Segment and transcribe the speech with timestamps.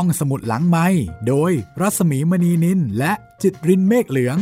[0.00, 0.86] ห้องสมุดหลังไม้
[1.28, 4.38] โดยรัสมีมณีนินและจิตรินเมฆเหลือง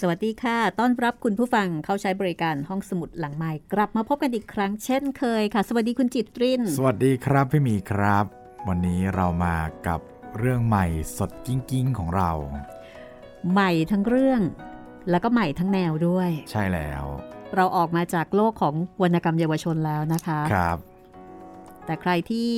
[0.00, 8.24] สวัสดีค่ะ ต้อนรับคุณผู้ฟังเข้าใช้บริการห้องสมุดหลังไม้กลับมาพบกันอีกครั้งเช่นเคยค่ะ สวัสดีคุณจิตริน สวัสดีครับพี่หมีครับ
[8.68, 9.56] วันนี้เรามา
[9.86, 10.00] กับ
[10.38, 10.86] เรื่องใหม่
[11.16, 12.32] สดกิ้งกิ้งของเรา
[13.52, 14.40] ใหม่ทั้งเรื่อง
[15.10, 17.04] แล้วก็ใหม่ทั้งแนวด้วย ใช่แล้ว
[17.56, 20.78] เราออกมาจากโลกของวรรณกรรมเยาวชนแล้วนะคะครับ
[21.84, 22.52] แต่ใครที่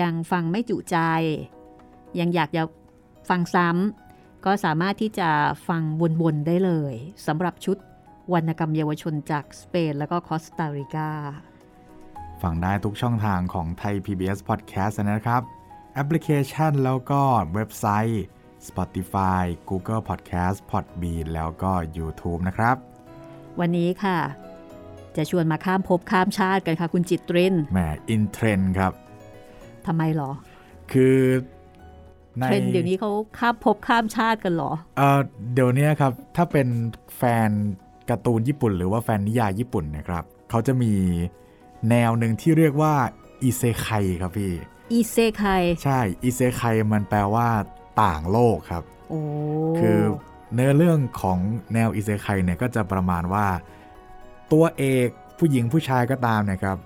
[0.00, 0.96] ยังฟังไม่จุใจ
[2.20, 2.62] ยังอยากจะ
[3.28, 5.30] ฟังซ้ำก็สามารถที่จะ
[5.68, 5.82] ฟัง
[6.22, 6.94] วนๆได้เลย
[7.26, 7.76] สำหรับชุด
[8.32, 11.10] วรรณกรรมเยาวชนจากสเปน แล้วก็คอสตาริกา
[12.42, 15.42] ฟังได้ทุกช่องทางของไทย PBS Podcast นะครับ
[15.94, 17.20] แอปพลิเคชันแล้วก็
[17.54, 18.24] เว็บไซต์
[18.68, 22.76] Spotify Google Podcast Podbean แล้วก็ YouTube นะครับ
[23.60, 24.18] วันนี้ค่ะ
[25.16, 28.92] จะชวนมาข้ามภพข้ามชาติกันค่ะ คุณจิตรินแหม in trend ครับ
[29.86, 30.30] ทำไมหรอ
[30.92, 31.16] คือ
[32.38, 35.20] in trend เดี๋ยวนี้เขาข้ามภพข้ามชาติกันเหรอเออ
[35.54, 36.68] เดี๋ยวนี้ครับ ถ้าเป็น
[37.16, 37.50] แฟน
[38.10, 40.92] การ์ตูนญี่ปุ่น หรือว่าแฟนนิยายญี่ปุ่นนะครับเขาจะมี
[41.90, 42.94] แนวหนึ่งที่เรียกว่า
[43.42, 43.88] อิเซไค
[44.20, 44.52] ครับพี่
[44.92, 45.44] อีเซไค
[45.84, 47.48] ใช่อิเซไคมันแปลว่า
[48.02, 49.20] ต่างโลกครับโอ้
[49.78, 50.00] คือ
[50.54, 51.38] เนื้อเรื่องของ
[51.74, 53.46] แนวอิเซไคเนี่ยก็จะประมาณว่า
[54.52, 56.76] ตัวเอกผู้หญิงผู้ชายก็ตามเนะครับ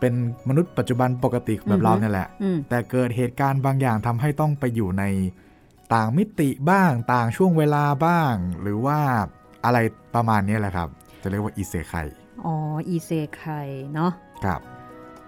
[0.00, 0.14] เป็น
[0.48, 5.04] มนุษย์ปัจจุบันปกติแบบเราเนี่ยแหละอืมแต่เกิดเหตุการณ์บางอย่างทำให้ต้องไปอยู่ใน
[5.94, 8.98] ต่างมิติบ้าง ต่างช่วงเวลาบ้าง หรือว่า
[9.64, 9.78] อะไร
[10.14, 10.88] ประมาณนี้แหละครับ
[11.22, 11.94] จะเรียกว่าอิเซไค
[12.44, 12.54] อ๋อ
[12.88, 13.42] อีเซไค
[13.94, 14.12] เนาะ
[14.44, 14.60] ครับ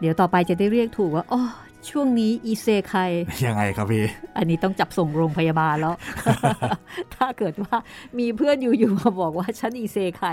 [0.01, 1.43] เดี๋ยวต่อไปจะได้เรียกถูกว่าอ๋อ
[1.91, 2.95] ช่วงนี้อีเซไค
[3.47, 4.05] ยังไงครับพี่
[4.37, 5.95] อันนี้ต้องจับส่งโรงพยาบาลแล้ว
[7.15, 7.77] ถ้าเกิดว่า
[8.19, 10.25] มีเพื่อนอยู่ๆมาบอกว่าฉันอีเซไค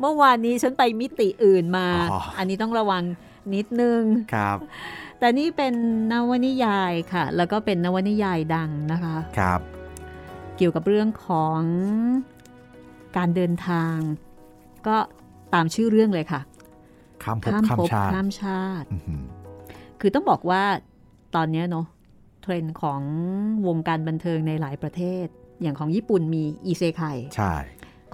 [0.00, 3.02] เมื่อวานนี้ฉันไปมิติอื่นมาอ๋ออันนี้ต้องระวัง
[3.54, 4.02] นิดนึง
[4.34, 4.58] ครับ
[5.18, 5.74] แต่นี่เป็น
[6.12, 9.60] นวนิยายค่ะ แล้วก็เป็นนวนิยายดังนะคะครับ
[10.56, 11.60] เกี่ยวกับเรื่องของ
[13.16, 13.96] การเดินทาง
[14.86, 14.96] ก็
[15.54, 16.40] ตามชื่อเรื่องเลยค่ะ
[17.24, 17.88] ข้ามภพข้ามภพ
[18.42, 18.86] ชาติ
[20.00, 20.62] คือต้องบอกว่า
[21.36, 21.86] ตอนเนี้ยเนาะ
[22.42, 23.00] เทรนด์ของ
[23.66, 25.26] วงการบันเทิงในหลายประเทศ
[25.62, 27.02] อย่างของญี่ปุ่นมีอีเซไค
[27.36, 27.54] ใช่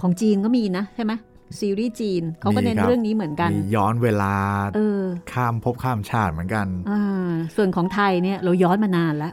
[0.00, 1.12] ของจีนก็มีนะใช่ไหม
[1.60, 4.34] ซีรีส์จีนเขาก็เน้นมีครับเรื่องนี้เหมือนกันมีย้อนเวลา
[4.76, 9.32] เออข้ามภพข้ามชาติเหมือนกันอ่าส่วนของไทยเนี่ยเราย้อนมานานแล้ว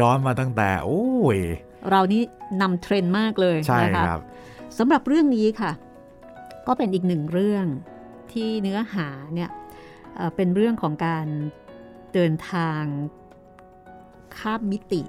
[0.00, 1.38] ย้อนมาตั้งแต่ โอ้ย
[1.90, 2.22] เรานี่
[2.60, 4.20] นำเทรนด์มากเลยใช่นะคะครับ
[4.78, 5.72] สำหรับเรื่องนี้ค่ะ
[6.66, 7.64] ก็เป็นอีกหนึ่งเรื่อง
[8.32, 9.50] ที่เนื้อหาเนี่ย
[10.16, 11.26] เอ่อเป็นเรื่องของการ
[12.14, 12.82] เดินทาง
[14.38, 15.02] ข้ามมิติ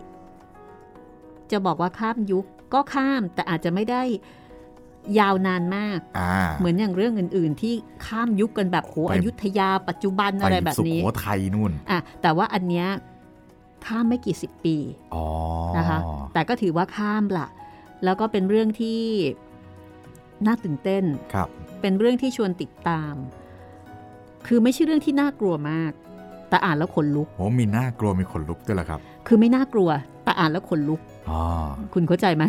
[1.51, 4.03] จะบอกว่าข้ามยุคก็ข้ามแต่อาจจะไม่ได้
[5.19, 7.73] ยาวนานมากอ่าเหมือนอย่างเรื่องอื่น ๆ ที่
[8.05, 12.88] ข้ามยุคกันแบบโหไปอยุธยาปัจจุบันไปอะไรแบบสุนี้โขทัยนู่นอะแต่ว่าอันเนี้ย
[13.85, 14.75] ข้ามไม่กี่สิบปี
[15.15, 15.25] อ๋อ
[15.77, 15.99] นะคะ
[16.33, 17.47] แต่ก็ถือว่าข้ามละ
[18.03, 19.01] แล้วก็เป็นเรื่องที่
[20.45, 21.47] น่าตื่นเต้นครับ
[21.81, 23.13] เป็นเรื่องที่ชวนติดตาม
[24.51, 25.91] คือไม่ใช่เรื่องที่น่ากลัวมาก
[26.49, 29.89] แต่อ่านแล้วขนลุกโหมีหน้ากลัวมีขนลุกด้วยเหรอครับ คือไม่น่ากลัว
[30.23, 30.99] แต่อ่านแล้วขนลุก
[31.29, 31.41] อ๋อ
[31.93, 32.43] คุณเข้าใจไหม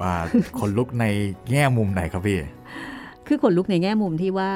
[0.00, 0.14] ว่า
[0.58, 1.04] ขนลุกใน
[1.50, 2.38] แง่มุมไหนครับพี่
[3.26, 4.50] คือขนลุกในแง่มุมที่ว่า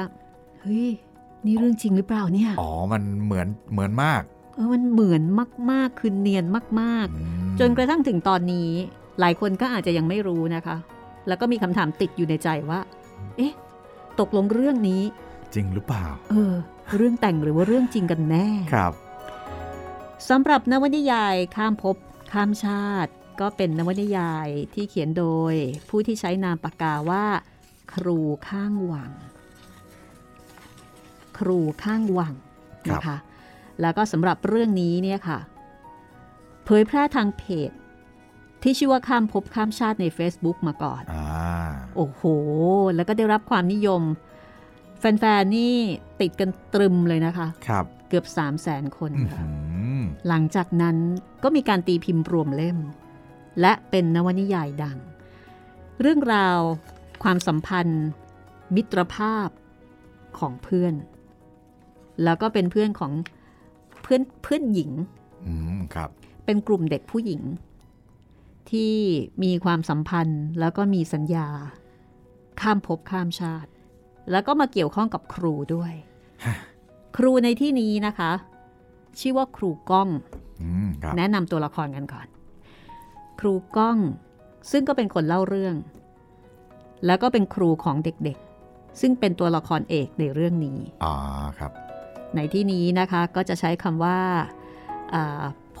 [0.61, 0.87] เฮ้ย
[1.45, 4.21] นี่เรื่องจริงหรือเปล่าเนี่ยอ๋อมันเหมือนเหมือนมาก
[4.55, 5.21] เออมันเหมือน
[5.71, 6.45] มากๆคือเนียน
[6.81, 8.69] มากอืมๆจนกระทั่งถึงตอนนี้
[9.19, 10.77] หลายคนก็อาจจะยังไม่รู้นะคะ
[11.27, 12.79] แล้วก็มีคำถามติดอยู่ในใจว่า
[13.37, 13.53] เอ๊ะ
[14.19, 15.01] ตกลงเรื่องนี้
[15.55, 16.53] จริงหรือเปล่า เออ
[16.95, 18.93] เรื่องแต่งหรือว่าเรื่องจริงกันแน่ ครับ
[20.29, 21.95] สำหรับนวนิยายข้ามภพ
[22.33, 25.53] ข้ามชาติ ก็เป็นนวนิยายที่เขียนโดย
[25.89, 27.25] ผู้ที่ใช้นามปากกาว่า
[27.93, 28.19] ครู
[28.49, 29.11] ข้างวัง
[31.37, 32.33] ครูข้างวัง
[32.87, 33.17] ครับนะคะ
[33.81, 35.39] แล้วก็สำหรับเรื่องนี้เนี่ยค่ะ
[36.65, 37.71] เผยแพร่ทางเพจ
[38.63, 41.25] ที่ชื่อว่าข้ามภพข้ามชาติใน Facebook มาก่อนอ่า
[41.95, 42.21] โอ้โห
[42.95, 44.01] แล้วก็ได้รับความนิยม
[45.01, 45.75] แฟนๆ นี่
[46.21, 49.49] ติดกันตรึมเลยนะคะครับเกือบ 3 0 0แสนคนอื้อค่ะหื
[49.99, 50.97] อหลังจากนั้น
[51.43, 52.77] ก็มีการตีพิมพ์รวมเล่ม
[53.61, 54.97] และเป็นนวนิยายดัง
[56.01, 56.59] เรื่องราว
[57.23, 58.03] ความสัมพันธ์
[58.75, 59.49] มิตรภาพ
[60.39, 60.93] ของเพื่อน
[62.23, 63.11] แล้วก็เป็นเพื่อนของ
[64.01, 64.91] เพื่อนเพื่อนหญิง
[65.47, 66.09] อืมครับ
[66.45, 67.41] เป็นกลุ่มเด็กผู้หญิง
[68.71, 68.95] ที่
[69.43, 71.47] มีความสัมพันธ์แล้วก็มีสัญญา
[72.61, 73.70] ข้ามภพข้ามชาติ
[74.31, 75.93] แล้วก็มาเกี่ยวข้องกับครูด้วย
[77.17, 78.31] ครูในที่นี้นะคะ
[79.19, 80.09] ชื่อว่าครูก้อง
[80.61, 82.27] อืมครับแนะนำตัวละครกันก่อน
[83.39, 83.97] ครูก้อง
[84.71, 85.75] ซึ่งก็เป็นคนเล่าเรื่อง
[87.05, 91.13] แล้วก็เป็นครูของเด็กๆ ซึ่งเป็นตัวละครเอกในเรื่องนี้อ๋อ
[91.57, 91.71] ครับ
[92.35, 94.19] ในที่นี้นะคะก็จะใช้คำว่า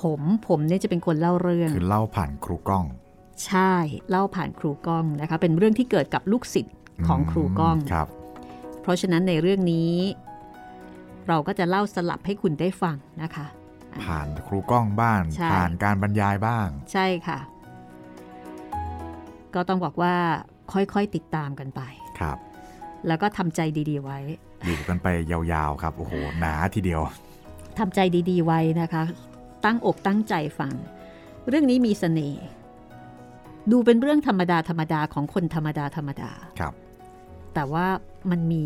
[0.01, 2.85] ผมผมเนี่ยจะเป็นคนเล่าเรื่อง คือเล่าผ่านครูกล้อง
[3.45, 3.73] ใช่
[4.09, 6.75] เล่าผ่านครูกล้องนะคะเป็นเรื่องที่เกิดกับลูกศิษย์
[7.07, 8.07] ของครูกล้องครับ
[8.81, 9.93] เพราะฉะนั้นในเรื่องนี้
[11.27, 13.45] เราก็จะเล่าสลับให้คุณได้ฟังนะคะ
[14.03, 15.21] ผ่านครูกล้องบ้าง
[15.53, 17.39] ผ่านการบรรยายบ้าง ใช่ค่ะ
[19.55, 20.15] ก็ต้องบอกว่า
[20.73, 21.81] ค่อยๆติดตามกันไป
[22.19, 22.37] ครับ
[23.07, 24.19] แล้วก็ทำใจดีๆไว้
[24.65, 27.01] อยู่กันไปยาวๆครับ โอ้โห หนาทีเดียว
[27.79, 27.99] ทำใจ
[28.29, 29.03] ดีๆไว้นะคะ
[29.65, 30.73] ตั้งอกตั้งใจฟัง
[31.47, 32.43] เรื่องนี้มีสเสน่ห์
[33.71, 36.73] ดูเป็นเรื่องธรรมดาธรรมดาของคนธรรมดาธรรมดา ครับ
[37.53, 37.87] แต่ว่า
[38.31, 38.65] มันมี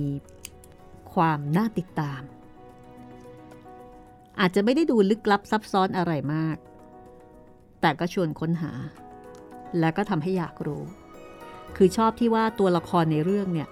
[1.14, 2.22] ความน่าติดตาม
[4.40, 6.58] อาจจะไม่ได้ดูลึกลับซับซ้อนอะไรมาก
[7.82, 8.72] แต่ก็ชวนค้นหา
[9.80, 10.84] และก็ทำให้อยากรู้
[11.76, 13.70] คือชอบที่ว่าตัวละครในเรื่องเนี่ย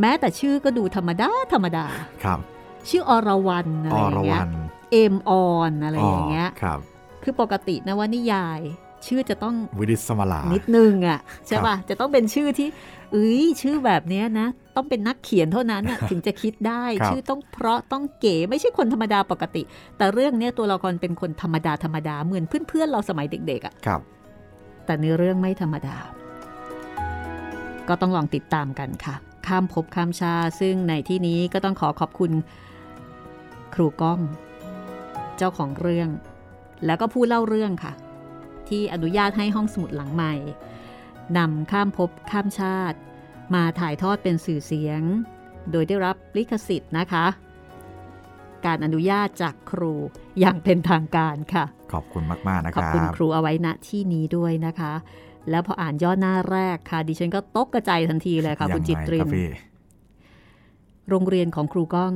[0.00, 1.86] แม้แต่ชื่อก็ดูธรรมดา ธรรมดา
[2.24, 2.38] ครับ
[2.88, 4.42] ชื่ออรวรรณอะไรอย่างเงี้ย
[4.92, 6.78] เอมออนอะไรอย่างเงี้ยครับ
[7.22, 8.60] คือปกตินะว่านิยาย
[9.06, 12.68] ชื่อจะต้องวิดิสมาลานิดนึงอะใช่ป่ะจะต้องเป็นชื่อที่
[13.12, 19.62] เอ้ยชื่อแบบนี้นะ ต้องเป็นนักเขียนเท่านั้นถึงจะคิดได้ ชื่อต้องเพราะต้องเก๋ไม่ใช่คนธรรมดาปกติ
[19.96, 24.00] แต่เรื่องนี้ตัวละครเป็นคนธรรมดาธรรมดาเหมือนเพื่อนๆเราสมัยเด็กๆอะครับ
[24.86, 25.96] แต่ในเรื่องไม่ธรรมดา
[27.88, 29.14] ก็ต้องลองติดตามกันค่ะ
[29.46, 32.32] ข้ามภพข้ามชาซึ่งในที่นี้ก็ต้องขอขอบคุณ
[33.74, 34.20] ครูก้อง
[35.36, 36.08] เจ้าของเรื่อง
[36.86, 37.92] แล้วก็ผู้เล่าเรื่องค่ะ
[38.68, 40.34] ที่อนุญาตให้ห้องสมุดหลังใหม่
[41.38, 42.98] นำข้ามภพข้ามชาติ
[43.54, 45.02] มาถ่ายทอดเป็นสื่อเสียง
[45.70, 47.26] โดยได้รับลิขสิทธิ์นะคะ
[48.66, 49.92] การอนุญาตจากครู
[50.40, 54.92] อย่างเป็นทางการค่ะ ขอบคุณมาก ๆ นะครับ ขอบคุณครูเอาไว้ณที่นี้ด้วยนะคะ
[55.50, 59.28] แล้วพออ่านย่อหน้าแรกค่ะ ดิฉันก็ตกกระจายทันทีเลยค่ะ คุณจิตริน
[61.08, 62.12] โรงเรียนของครูก้อง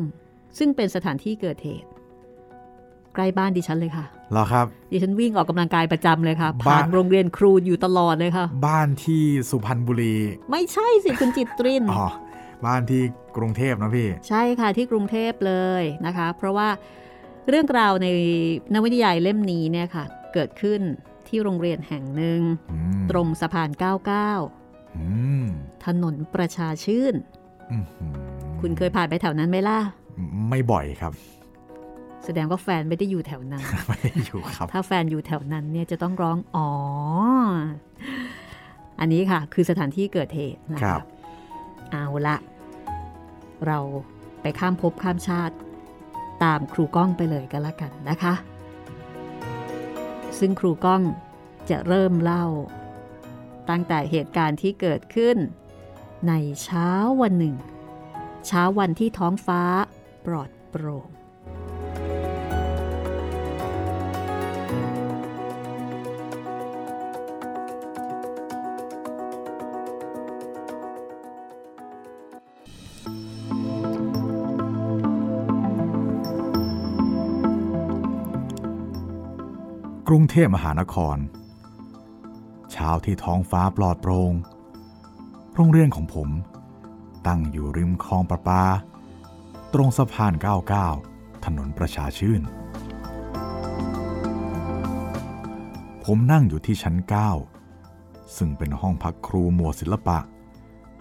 [0.58, 1.88] ซึ่งเป็นสถานที่เกิดเหตุ
[3.14, 10.16] ใกล้บ้านดิฉันเลยค่ะเหรอครับดิฉันวิ่งออกกำลังกายประจำเลยค่ะ ผ่านโรงเรียนครูอยู่ตลอดเลยค่ะ บ้านที่สุพรรณบุรี
[10.50, 12.08] ไม่ใช่สิคุณจิตรินอ๋อ
[12.66, 13.02] บ้านที่
[13.36, 16.68] กรุงเทพนะพี่ ใช่ค่ะที่กรุงเทพเลยนะคะ เพราะว่า
[17.48, 18.08] เรื่องราวใน
[18.74, 20.80] นวนิยายเล่มนี้เนี่ยค่ะ เกิดขึ้น
[21.28, 22.40] ที่โรงเรียนแห่งหนึ่ง
[23.10, 23.70] ตรงสะพาน
[24.76, 27.14] 99ถนนประชาชื่น
[28.60, 29.78] คุณเคยผ่านไปแถวนั้นไหมล่ะ
[30.48, 31.12] ไม่บ่อยครับ
[32.26, 36.70] แสดงว่าแฟนไม่ได้อยู่แถวนั้น ไม่ได้อยู่ครับ ถ้าแฟนอยู่แถวนั้นเนี่ยจะต้องร้องอ๋อ
[39.00, 41.02] อันนี้ค่ะ คือสถานที่เกิดเหตุนะครับ
[41.90, 42.36] เอาละ
[43.66, 43.78] เรา
[44.42, 45.54] ไปข้ามภพข้ามชาติ
[46.44, 48.34] ตามครูก้องไปเลยก็แล้วกันนะคะ
[50.38, 51.02] ซึ่งครูก้อง
[51.70, 52.44] จะเริ่มเล่า
[53.70, 55.36] ตั้งแต่เหตุการณ์ที่เกิดขึ้น
[56.28, 56.32] ใน
[56.64, 56.90] เช้า
[57.22, 57.54] วันหนึ่ง
[58.46, 59.62] เช้าวันที่ท้องฟ้า
[60.26, 61.08] ปลอดโปร่ง
[80.16, 81.16] รุงเทพมหานคร
[82.72, 84.32] เช้าที่ท้องฟ้าปลอดโปรง่ง
[85.54, 86.28] โรงเรียนของผม
[87.26, 88.64] ตั้งอยู่ริมคลองประปา
[89.74, 90.32] ตรงสะพาน
[90.88, 92.42] 99 ถนนประชาชื่น
[96.04, 96.96] ผมนั่งอยู่ที่ชั้น
[97.66, 100.18] 9 ซึ่งเป็นห้องพักครูหมวดศิลปะ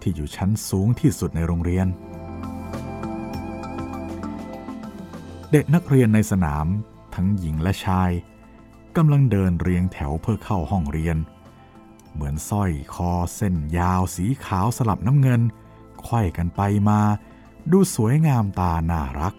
[0.01, 1.87] ที่อยู่ชั้นสูงที่สุดในโรงเรียน
[5.51, 6.67] เด็กนักเรียนในสนาม
[7.15, 8.11] ทั้งหญิงและชาย
[8.97, 11.17] กำลังเดินเรียงแถวเพื่อเข้าห้องเรียน
[12.13, 15.41] เหมือนสร้อยคอเส้นยาวสีขาวสลับน้ำเงิน
[16.05, 16.99] ควยกันไปมา
[17.71, 19.33] ดูสวยงามตาน่ารัก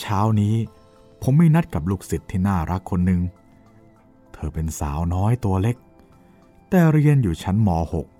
[0.00, 0.54] เช้านี้
[1.22, 3.20] ผมไม่นัดกับลูกศิษย์ที่น่ารักคนหนึ่ง
[4.32, 5.76] เธอเป็นสาวน้อยตัวเล็ก
[6.70, 7.68] แต่เรียนอยู่ชั้นม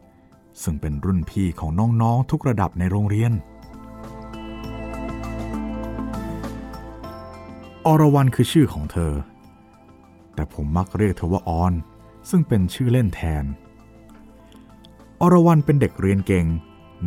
[0.04, 1.70] .6 ซึ่งเป็นรุ่นพี่ของ
[2.02, 3.32] น้องๆทุกระดับในโรงเรียน
[7.86, 9.12] อรวรันคือชื่อของเธอ
[10.34, 11.74] แต่ผมมักเรียกเธอว่าออน
[12.30, 13.44] ซึ่งเป็นชื่อเล่นแทน
[15.20, 16.46] อรวรันเป็นเด็กเรียนเก่ง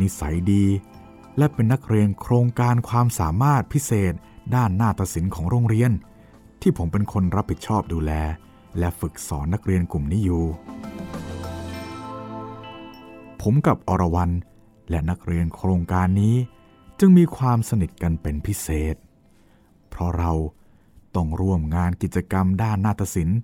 [0.00, 0.64] นิสัยดี
[1.38, 4.12] และเป็นนักเรียนโครงการความสามารถพิเศษ
[4.54, 5.90] ด้านนาฏศิลป์ของโรงเรียน
[6.60, 8.12] ที่ผมเป็นคนรับผิดชอบดูแล
[8.78, 10.44] และฝึกสอนนักเรียนกลุ่มนี้อยู่
[13.42, 14.30] ผมกับอรวรัน
[14.90, 16.36] และนักเรียนโครงการนี้
[16.98, 18.96] จึงมีความสนิทกันเป็นพิเศษ
[19.90, 20.32] เพราะเรา
[21.16, 23.40] ต้องร่วมงานกิจกรรมด้านนาฏศิลป์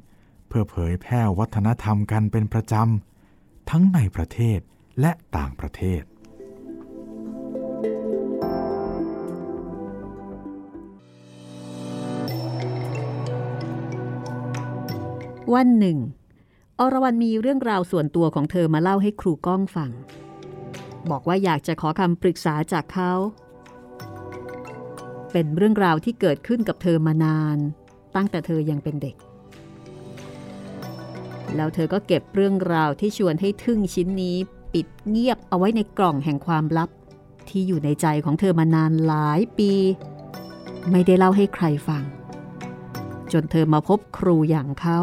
[0.49, 4.59] เพื่อเผยแพร่วัฒนธรรมกันเป็นประจำ ทั้งในประเทศ
[5.01, 6.03] และต่างประเทศ
[15.55, 15.99] วันหนึ่ง
[16.79, 19.91] อรวรันมีเรื่องราวส่วนตัวของเธอมาเล่าให้ครูก้องฟัง
[21.11, 23.13] บอกว่าอยากจะขอคำปรึกษาจากเขา
[25.33, 27.59] เป็นเรื่องราวที่เกิดขึ้นกับเธอมานาน
[28.17, 29.17] ตั้งแต่เธอยังเป็นเด็ก
[31.57, 34.37] แล้วเธอก็เก็บเรื่องราวที่ชวนให้ทึ่งชิ้นนี้
[34.75, 36.91] ปิดเงียบเอาไว้ในกล่องแห่งความลับ
[37.49, 39.73] ที่อยู่ในใจของเธอมานานหลายปี
[40.91, 42.05] ไม่ได้เล่าให้ใครฟัง
[43.33, 45.01] จนเธอมาพบครูอย่างเขา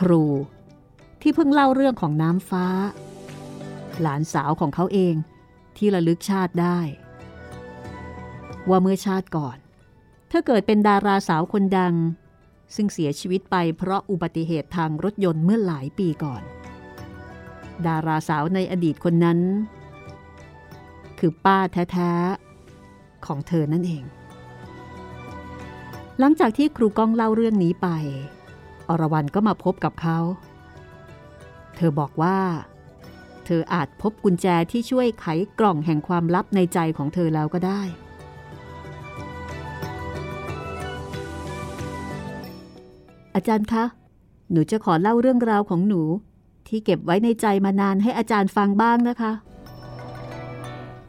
[0.00, 0.22] ครู
[1.20, 2.66] ที่เพิ่งเล่าเรื่องของน้ำฟ้า
[4.00, 5.14] หลานสาวของเขาเอง
[5.76, 6.78] ที่ระลึกชาติได้
[8.70, 9.56] ว่าเมื่อชาติก่อน
[10.28, 11.94] เธอเกิดเป็นดาราสาวคนดัง
[12.74, 16.42] ซึ่งเสียชีวิตไปเพราะอุบัติเหตุทางรถยนต์เมื่อหลายปีก่อน
[17.86, 19.38] ดาราสาวในอดีตคนนั้น
[21.18, 21.58] คือป้า
[21.92, 24.04] แท้ๆ ของเธอนั่นเอง
[26.18, 27.88] หลังจากที่ครูก้องเล่าเรื่องนี้ไป
[28.88, 30.18] อรวรันก็มาพบกับเขา
[31.76, 32.38] เธอบอกว่า
[33.44, 35.26] เธออาจพบกุญแจที่ช่วยไข
[35.58, 37.82] กล่องแห่งความลับในใจของเธอแล้วก็ได้
[43.36, 43.84] อาจารย์คะ
[44.50, 46.02] หนูจะขอเล่าเรื่องราวของหนู
[46.68, 49.32] ที่เก็บไว้ในใจมานานให้อาจารย์ฟังบ้างนะคะ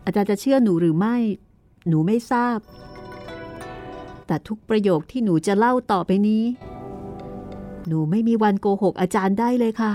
[0.06, 1.16] อาจารย์จะเชื่อหนูหรือไม่
[1.88, 2.60] หนูไม่ทราบ
[4.28, 6.44] แต่ทุกประโยคที่หนูจะเล่าต่อไปนี้
[7.88, 9.92] หนูไม่มีวันโกหกอาจารย์ได้เลยค่ะ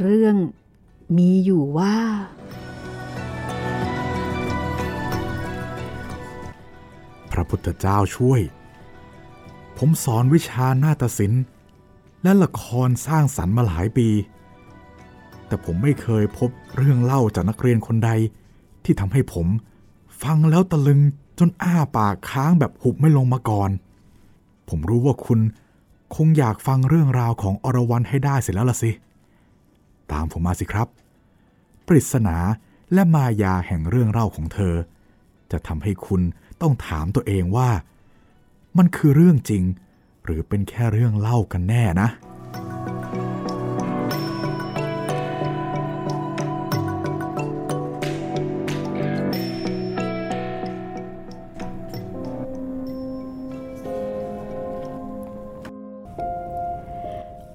[0.00, 0.36] เรื่อง
[1.18, 1.96] มีอยู่ว่า
[7.42, 8.40] ระพุทธเจ้าช่วย
[9.78, 11.42] ผมสอนวิชานาฏศิลป์
[12.22, 14.08] และละครสร้างสรรค์มาหลายปี
[15.46, 18.10] แต่ผมไม่เคยพบเรื่องเล่าจากนักเรียนคนใด
[18.84, 19.46] ที่ทำให้ผม
[20.22, 21.00] ฟังแล้วตะลึง
[21.38, 23.70] จนอ้าปากค้างแบบหุบไม่ลงมาก่อน
[24.68, 25.40] ผมรู้ว่าคุณ
[26.14, 28.90] คงอยากฟังเรื่องราวของอรวรันให้ได้เสร็จแล้วล่ะสิ
[30.12, 30.88] ตามผมมาสิครับ
[31.86, 32.36] ปริศนา
[32.92, 34.74] และมายาแห่งเรื่องเล่าของเธอ
[35.52, 36.22] จะทำให้คุณ
[36.62, 37.70] ต้องถามตัวเองว่า
[38.78, 39.62] มันคือเรื่องจริง
[40.24, 42.08] หรือเป็นแค่เรื่องเล่ากันแน่นะ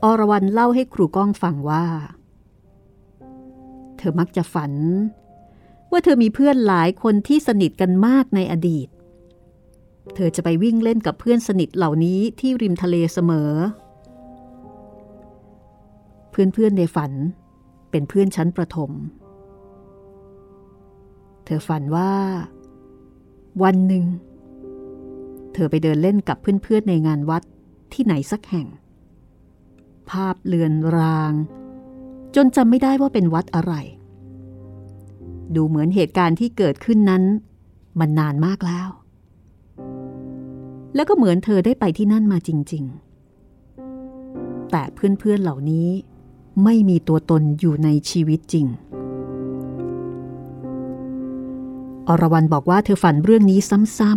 [0.04, 1.86] อรวรันเล่าให้ครูก้องฟังว่า
[3.98, 4.74] เธอมักจะฝัน
[5.92, 8.88] ว่าเธอมีเพื่อนหลายคนที่สนิทกันมากในอดีต
[10.16, 13.52] เธอจะไปวิ่งเล่นกับเพื่อนสนิทเหล่านี้ที่ริมทะเลเสมอ
[16.32, 17.12] เพื่อนๆในฝัน
[17.92, 18.92] เป็นเพื่อนชั้นประถม
[21.46, 22.12] เธอฝันว่า
[23.64, 24.06] วันหนึ่ง
[25.54, 27.44] เธอไปเดินเล่นกับเพื่อนๆในงานวัด
[27.94, 28.68] ที่ไหนสักแห่ง
[30.10, 31.34] ภาพเลือนราง
[32.36, 33.74] จนจำไม่ได้ว่าเป็นวัดอะไร
[35.56, 37.24] ดูเหมือนเหตุการณ์ที่เกิดขึ้นนั้น
[38.00, 38.88] มันนานมากแล้ว
[40.98, 42.84] แล้วก็เหมือนเธอได้ไปที่นั่นมาจริง
[43.58, 45.88] ๆ แต่เพื่อนๆเหล่านี้
[46.64, 48.66] ไม่มีตัวตนอยู่ในชีวิตจริง
[52.08, 53.60] อรวรันบอกว่าเธอฝันเรื่องนี้
[53.98, 54.14] ซ้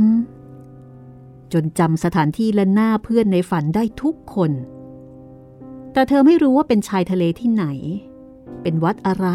[0.77, 4.53] ำๆ จนจำสถานที่และหน้าเพื่อนในฝันได้ทุกคน
[5.93, 7.67] แต่เธอไม่รู้ว่าเป็นชายทะเลที่ไหน
[8.63, 9.29] เป็นวัดอะไร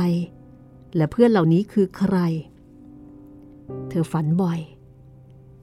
[0.95, 2.15] และเพื่อนเหล่านี้คือใคร
[3.89, 4.59] เธอฝันบ่อย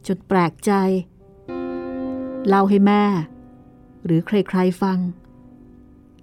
[0.06, 0.72] จนแปลกใจ
[2.48, 3.02] เล่าให้แม่
[4.04, 4.98] หรือใครๆฟัง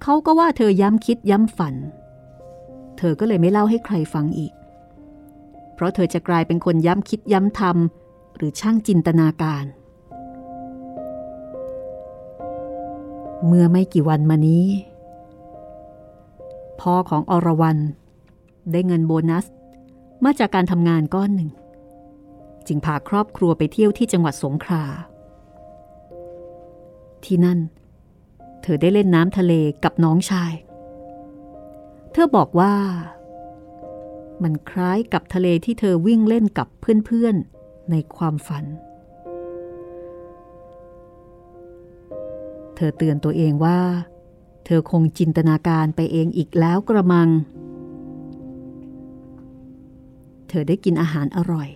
[0.01, 1.75] เขาก็ว่าเธอย้ำคิดย้ำฝัน
[2.97, 4.53] เธอก็เลยไม่เล่าให้ใครฟังอีก
[5.73, 9.65] เพราะเธอจะกลายเป็นคนย้ำคิดย้ำทำหรือช่างจินตนาการ
[13.45, 14.65] เมื่อไม่กี่วันมานี้
[16.81, 17.77] พ่อของอรวรัน
[18.71, 19.45] ได้เงินโบนัส
[20.23, 21.49] มาจากการทำงานก้อนหนึ่ง
[22.67, 24.83] จึงพาครอบครัวไปเที่ยวที่จังหวัดสงขลา
[27.25, 27.59] ที่นั่น
[28.61, 30.53] เธอได้เล่นน้ำทะเลกับน้องชาย
[32.11, 32.75] เธอบอกว่า
[34.43, 36.67] มันคล้ายกับทะเลที่เธอวิ่งเล่นกับ
[37.05, 38.65] เพื่อนๆในความฝัน
[42.75, 43.79] เธอเตือนตัวเองว่า
[44.65, 47.29] เธอคงจินตนาการไปเองอีกแล้วกระมัง
[50.49, 51.69] เธอได้กินอาหารอร่อย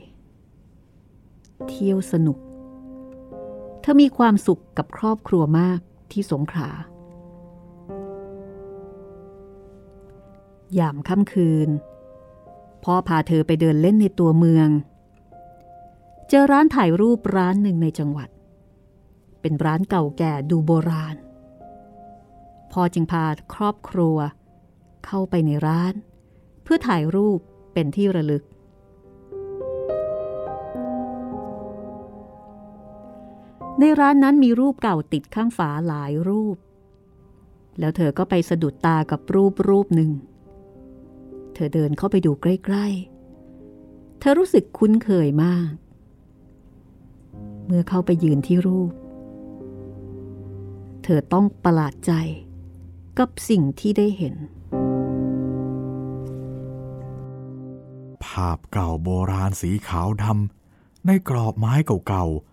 [1.67, 2.37] เที่ยวสนุก
[3.85, 5.79] เธอมีความสุขกับครอบครัวมาก
[6.11, 6.69] ที่สงขลา
[10.79, 11.69] ยามค่ำคืน
[12.83, 14.69] พ่อพาเธอไปเดินเล่นในตัวเมือง
[16.29, 18.29] เจอร้านถ่ายรูปร้านหนึ่งในจังหวัด
[19.41, 21.15] เป็นร้านเก่าแก่ดูโบราณ
[22.71, 24.17] พ่อจึงพาครอบครัว
[25.05, 25.93] เข้าไปในร้าน
[26.63, 27.39] เพื่อถ่ายรูป
[27.73, 28.43] เป็นที่ระลึก
[33.79, 36.57] ในร้านนั้นมีรูปเก่าติดข้างฝาหลายรูป
[37.79, 40.11] แล้วเธอก็ไปสะดุดตากับรูปรูปหนึ่ง
[41.53, 45.71] เธอเดินเข้าไปดูใกล้ๆ เธอรู้สึกคุ้นเคยมาก
[47.65, 48.91] เมื่อเข้าไปยืนที่รูป
[51.03, 52.11] เธอต้องประหลาดใจ
[53.19, 54.35] กับสิ่งที่ได้เห็น
[58.25, 61.73] ภาพเก่าโบราณสีขาวดำในกรอบไม้
[62.07, 62.52] เก่าๆ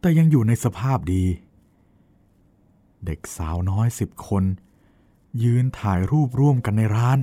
[0.00, 1.24] แต่ยังอยู่ในสภาพดี
[3.04, 4.44] เด็กสาวน้อยสิบคน
[5.42, 7.18] ยืนถ่ายรูปร่วมกันในร้าน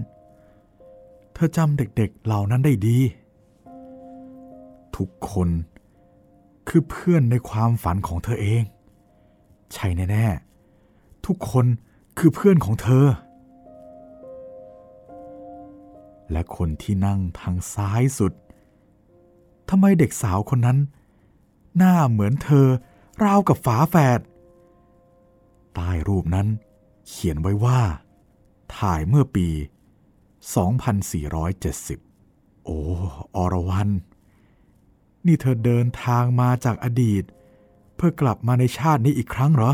[1.34, 3.00] เธอจำเด็กๆเหล่านั้นได้ดี
[4.98, 5.50] ทุกคน
[6.68, 8.64] คือเพื่อนในความฝันของเธอเอง
[9.74, 11.66] ใช่แน่ๆ ทุกคน
[12.18, 13.06] คือเพื่อนของเธอ
[16.32, 18.34] และคนที่นั่งทางซ้ายสุด
[19.70, 20.78] ทำไมเด็กสาวคนนั้น
[21.78, 22.68] หน้าเหมือนเธอ
[23.24, 24.20] ราวกับฝาแฝด
[25.74, 26.48] ใต้รูปนั้น
[27.08, 27.82] เขียนไว้ว่า
[28.78, 29.48] ถ่ายเมื่อปี
[31.84, 32.80] 2470 โอ้
[33.36, 33.90] อรวรัน
[35.26, 37.24] นี่เธอเดินทางมาจากอดีต
[37.96, 39.72] เพื่อกลับมาในชาตินี้อีกครั้งเหรอ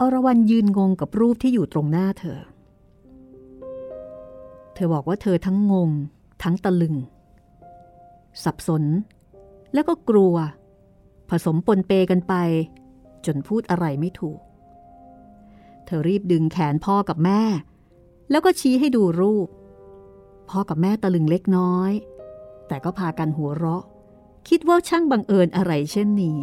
[0.00, 2.40] อรวรันยืนงงกับรูปที่อยู่ตรงหน้าเธอ
[4.74, 5.90] เธอบอกว่าเธอทั้งงง
[6.42, 6.94] ทั้งตะลึง
[8.44, 8.84] สับสน
[9.74, 10.34] แล้วก็กลัว
[11.30, 12.34] ผสมปนเปกันไป
[13.26, 14.40] จนพูดอะไรไม่ถูก
[15.84, 17.42] เธอรีบดึงแขนพ่อกับแม่
[18.30, 19.48] แล้วก็ชี้ให้ดูรูป
[20.50, 21.92] พ่อกับแม่ตะลึงเล็กน้อย
[22.68, 23.82] แต่ก็พากันหัวเราะ
[24.48, 26.38] คิดว่าช่างบังเอิญอะไรเช่นนี้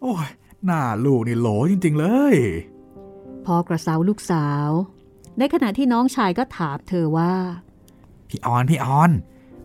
[0.00, 0.28] โอ้ย
[0.64, 2.34] หน้าลูกนี่โหลจริง ๆ เลย
[3.46, 4.70] พอกระเซาลูกสาว
[5.38, 7.32] ในขณะที่น้องชายก็ถามเธอว่า
[8.28, 9.10] พี่ออนพี่ออน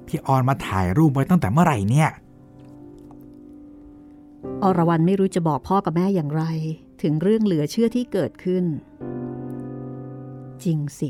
[0.07, 2.09] พี่ออนมาถ่ายรูปไว้ตั้งแต่เมื่อไหร่เนี่ย
[4.63, 6.43] อรวรันไม่รู้จะบอกพ่อกับแม่อย่างไร
[7.01, 8.65] ถึงเรื่องเหลือเชื่อที่เกิดขึ้น
[10.63, 11.09] จริงสิ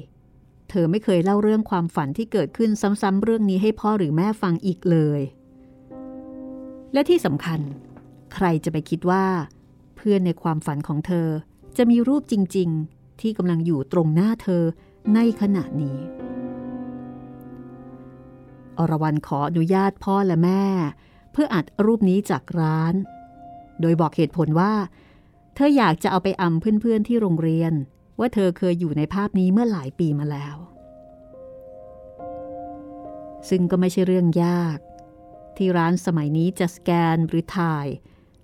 [0.69, 5.21] เธอไม่เคยเล่าเรื่องความฝันที่เกิดขึ้นซ้ำๆเรื่องนี้ให้พ่อหรือแม่ฟังอีกเลย
[6.93, 7.59] และที่สำคัญ
[8.33, 9.25] ใครจะไปคิดว่า
[9.95, 11.27] เพื่อนในความฝันของเธอ
[11.77, 14.63] จะมีรูปจริง ๆ ที่กำลังอยู่ตรงหน้าเธอ
[15.15, 15.99] ในขณะนี้
[18.77, 20.63] อรวรันขออนุญาตพ่อและแม่
[21.31, 22.93] เพื่ออัดรูปนี้จากร้าน
[23.81, 24.73] โดยบอกเหตุผลว่า
[25.55, 27.73] เธออยากจะเอาไปอำเพื่อนๆที่โรงเรียน
[28.19, 30.55] ว่าเธอเคยอยู่ในภาพนี้เมื่อหลายปีมาแล้ว
[33.49, 34.77] ซึ่งก็ไม่ใช่เรื่องยาก
[35.57, 37.87] ที่ร้านสมัยนี้จะสแกนหรือถ่าย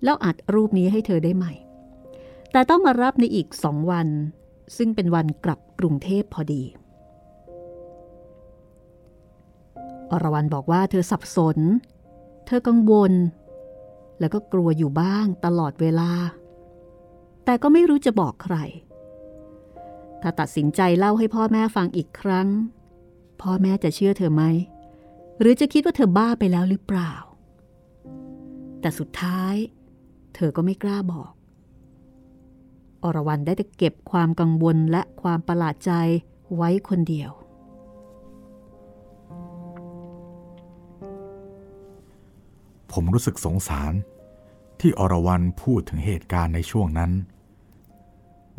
[0.04, 1.52] แล้วอัดรูปนี้ให้เธอได้ใหม่
[2.52, 4.08] แต่ต้องมารับในอีกสองวัน
[4.76, 6.62] ซึ่งเป็นวันกลับกรุงเทพพอดี
[10.10, 11.58] อรวรันบอกว่าเธอสับสน
[12.46, 13.12] เธอกังวล
[14.20, 16.10] แล้วก็กลัวอยู่บ้างตลอดเวลา
[17.44, 18.56] แต่ก็ไม่รู้จะบอกใคร
[20.22, 22.48] ถ้าตัดสินใจเล่าให้พ่อแม่ฟังอีกครั้ง
[23.42, 24.44] พ่อแม่จะเชื่อเธอไหม
[25.40, 27.12] หรือจะคิดว่าเธอบ้าไปแล้วหรือเปล่า
[28.80, 29.54] แต่สุดท้าย
[30.34, 31.32] เธอก็ไม่กล้าบอก
[33.04, 35.92] อรวรันได้แต่เก็บความกังวลและความประหลาดใจ
[36.56, 37.30] ไว้คนเดียว
[42.92, 43.92] ผมรู้สึกสงสาร
[44.80, 47.12] ที่อรวรันพูดถึงเหตุการณ์ในช่วงนั้น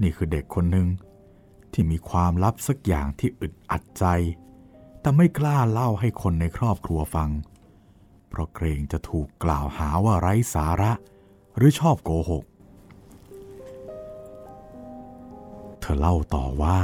[0.02, 0.88] นี่คือเด็กคนหนึ่ง
[1.74, 4.06] ที่มีความลับสักอย่างที่อึดอัดใจ
[5.02, 7.30] แต่ไม่กล้าเล่าให้คนในครอบครัวฟัง
[8.30, 10.92] เพราะเกรงจะถูกกล่าวหาว่าไร้สาระ
[11.58, 12.44] หรือชอบโกหก
[15.92, 16.80] อเล่าต่อว่า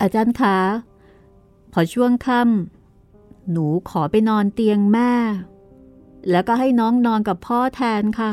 [0.00, 0.58] อาจารย์คะ
[1.72, 5.12] พอช่วงค่ำหนูขอไปนอนเตียงแม่
[6.30, 8.30] แล้วก็ให้น้องนอนกับพ่อแทนค่ะ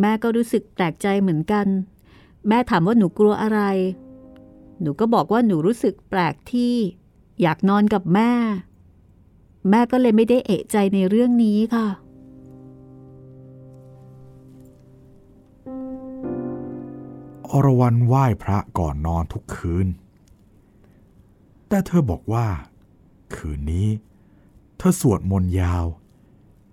[0.00, 1.66] แม่ก็รู้สึกแปลกใจเหมือนกัน
[2.48, 3.60] แม่ถามว่าหนูกลัวอะไร
[4.80, 6.74] หนูก็บอกว่าหนูรู้สึกแปลกที่
[7.42, 8.32] อยากนอนกับแม่
[9.70, 11.88] แม่ก็เลยไม่ได้เอะใจในเรื่องนี้ค่ะ
[17.52, 19.86] อรวรันไหว้พระก่อนนอนทุกคืน
[21.68, 22.46] แต่เธอบอกว่า
[23.34, 23.88] คืนนี้
[24.78, 25.84] เธอสวดมนต์ยาว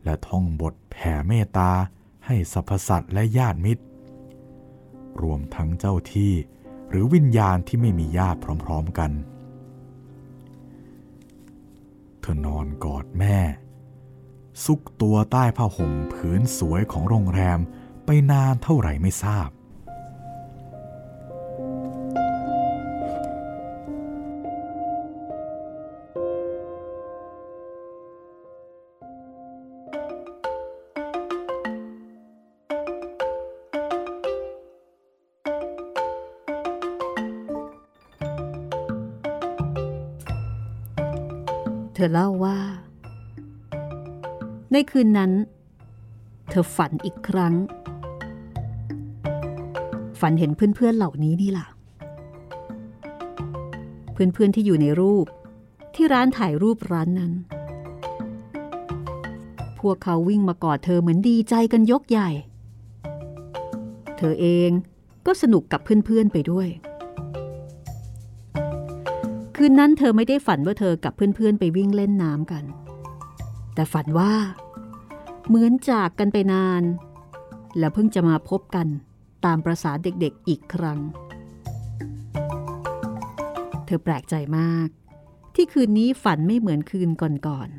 [0.03, 1.71] และท่องบทแผ่เมตตา
[2.25, 3.83] ให้สรรพสัตว์และญาติมิตร
[5.21, 6.33] รวมทั้งเจ้าที่
[6.89, 9.11] หรือวิญญาณที่ไม่มีญาติพร้อมๆกัน
[12.21, 13.37] เธอนอนกอดแม่
[14.63, 17.59] ซุกตัวใต้ผ้าห่มผืนสวยของโรงแรม
[18.05, 19.49] ไปนานเท่าไหร่ไม่ทราบ
[41.99, 42.57] เธอเล่าว่า
[44.71, 45.31] ในคืนนั้น
[46.49, 47.53] เธอฝันอีกครั้ง
[50.19, 51.67] ฝันเห็นเพื่อนๆเหล่านี้นี่ล่ะ
[54.13, 55.25] เพื่อนๆที่อยู่ในรูป
[55.95, 57.33] ที่ร้านถ่ายรูปร้านนั้น
[59.79, 62.29] พวกเขาวิ่งมากอดเธอเหมือนดีใจกันยกใหญ่
[64.17, 64.69] เธอเอง
[65.25, 66.67] ก็สนุกกับเพื่อนๆไปด้วย
[69.59, 72.63] คืนนั้นเธอไม่ได้ฝันว่าเธอกับเพื่อนๆ ไปวิ่งเล่นน้ำกัน
[73.73, 74.33] แต่ฝันว่า
[75.47, 76.83] เหมือนจากกันไปนาน
[77.77, 78.87] แล้วเพิ่งจะมาพบกัน
[79.45, 80.99] ตามประษาเด็กๆอีกครั้ง
[83.85, 84.87] เธอแปลกใจมาก
[85.55, 87.69] ที่คืนนี้ฝันไม่เหมือนคืนก่อน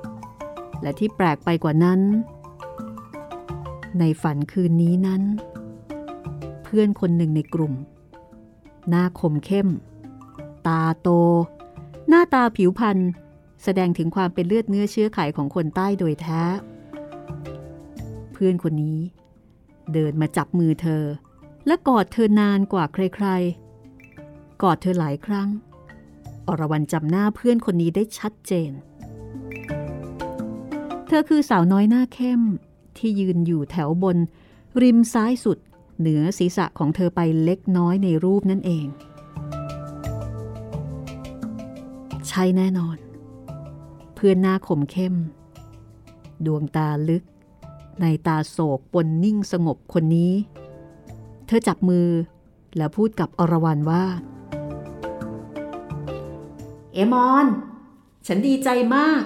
[0.00, 2.00] ๆ และที่แปลกไปกว่านั้น
[3.98, 5.22] ในฝันคืนนี้นั้น
[6.64, 7.74] เพื่อนคนหนึ่งในกลุ่ม
[8.88, 9.68] หน้าคมเข้ม
[10.66, 11.08] ตาโต
[12.08, 12.98] หน้าตาผิวพรรณ
[13.62, 16.42] แสดงถึงความเป็นเลือดเนื้อเชื้อไขของคนใต้โดยแท้
[18.32, 18.98] เพื่อนคนนี้
[19.92, 21.04] เดินมาจับมือเธอ
[21.66, 25.48] และกอดเธอนานกว่าใครๆ กอดเธอหลายครั้ง
[26.48, 28.72] อรวรันจำหน้าเพื่อนคนนี้ได้ชัดเจน
[31.06, 32.42] เธอคือสาวน้อยหน้าเข้ม
[32.98, 34.16] ที่ยืนอยู่แถวบน
[34.82, 35.58] ริมซ้ายสุด
[36.00, 38.86] เหนือศีรษะของเธอไปเล็กน้อยในรูปนั่นเอง
[42.28, 42.96] ใช่แน่นอน
[44.14, 45.14] เพื่อนหน้าขมเข้ม
[46.46, 47.24] ดวงตาลึก
[48.00, 50.32] ในตาโศกปนนิ่งสงบคนนี้
[51.46, 52.08] เธอจับมือ
[52.76, 54.04] แล้วพูดกับอรวรันว่า
[56.92, 57.46] เอมอน
[58.26, 59.22] ฉันดีใจมาก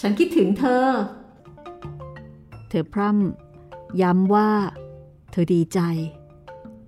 [0.00, 0.86] ฉันคิดถึงเธอ
[2.68, 4.50] เธอพร่ำย้ำว่า
[5.30, 5.80] เธอดีใจ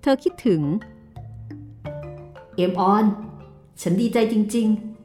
[0.02, 0.62] เธอคิดถึง
[2.56, 3.04] เอมออน
[3.82, 4.95] ฉันดีใจจริง ๆ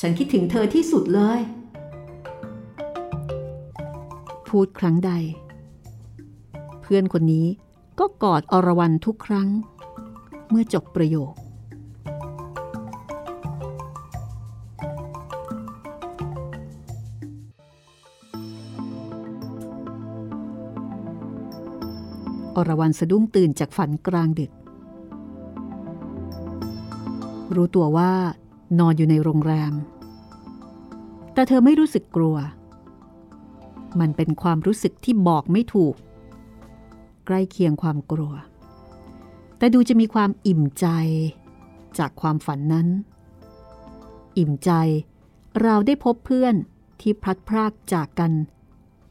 [0.00, 1.40] ฉันคิดถึงเธอที่สุดเลย
[4.48, 5.12] พูดครั้งใด
[6.82, 7.46] เพื่อนคนนี้
[7.98, 9.48] ก็กอดอรวรันทุกครั้ง
[10.50, 11.34] เมื่อจบประโยค
[22.56, 24.52] อรวรันสะดุ้งตื่นจากฝันกลางดึก
[27.54, 28.12] รู้ตัวว่า
[28.78, 29.72] นอนอยู่ในโรงแรม
[31.34, 32.36] แต่เธอไม่รู้สึกกลัว
[34.00, 35.94] มันเป็นความรู้สึกที่บอกไม่ถูก
[37.26, 38.34] ใกล้เคียงความกลัว
[39.58, 40.86] แต่ดูจะมีความอิ่มใจ
[41.98, 42.88] จากความฝันนั้น
[44.38, 44.70] อิ่มใจ
[45.62, 46.54] เราได้พบเพื่อน
[47.00, 48.32] ที่พลัดพรากจากกัน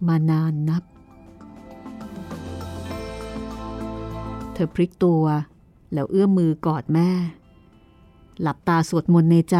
[0.07, 0.83] มานานนับ
[4.53, 5.23] เธอพลิกตัว
[5.93, 7.09] แล้วเอื้อมมือกอดแม่
[8.43, 9.57] หลับตาสวดมนต์ในใจ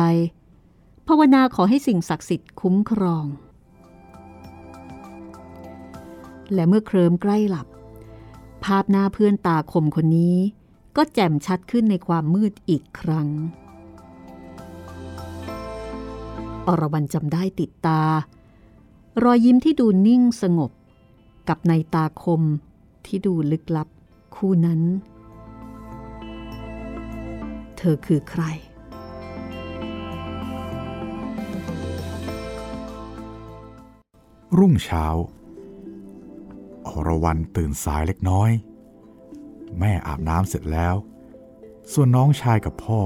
[1.08, 3.26] ภาวนาขอให้สิ่งศักดิ์สิทธิ์คุ้มครอง
[6.54, 7.68] และเมื่อเคลิ้มใกล้หลับ
[8.66, 10.38] ภาพหน้าเพื่อนตาคมคนนี้
[10.96, 13.28] ก็แจ่มชัดขึ้นในความมืดอีกครั้ง
[16.68, 18.02] อรวรันจำได้ติดตา
[19.24, 20.72] รอยยิ้มที่ดูนิ่งสงบ
[21.48, 22.42] กับในตาคม
[23.06, 23.88] ที่ดูลึกลับ
[24.36, 24.82] คู่นั้น
[27.78, 28.44] เธอคือใคร
[34.60, 35.06] รุ่งเช้า
[36.88, 38.52] อรวรันตื่นสายเล็กน้อย
[39.80, 40.96] แม่อาบน้ำเสร็จแล้ว
[41.94, 43.00] ส่วนน้องชายกับพ่อ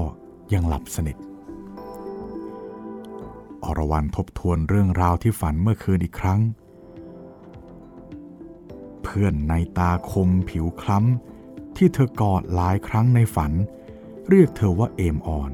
[0.52, 1.16] ยังหลับสนิท
[3.64, 6.40] อรวรันทบทวนเรื่องราวที่ฝันเมื่อคืนอีกครั้ง
[9.02, 13.52] เพื่อนในตาคมผิวคล้ำ ที่เธอกอดหลายครั้งในฝัน
[14.28, 15.50] เรียกเธอว่าเอมออน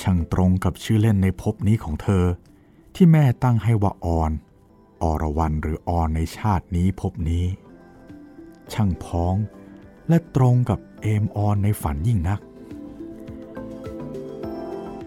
[0.00, 2.24] ช่างตรงกับชื่อเล่นในภพนี้ของเธอ
[2.94, 4.32] ที่แม่ตั้งให้ว่าออน
[5.02, 7.44] อรวรันหรือออนในชาตินี้ภพนี้
[8.72, 9.34] ช่างพ้อง
[10.08, 12.40] และตรงกับเอมออนในฝันยิ่งนัก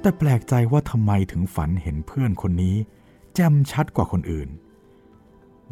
[0.01, 2.75] แต่แปลกใจว่าทำไมถึงฝันเห็นเพื่อนคนนี้
[3.35, 4.49] แจ่มชัดกว่าคนอื่น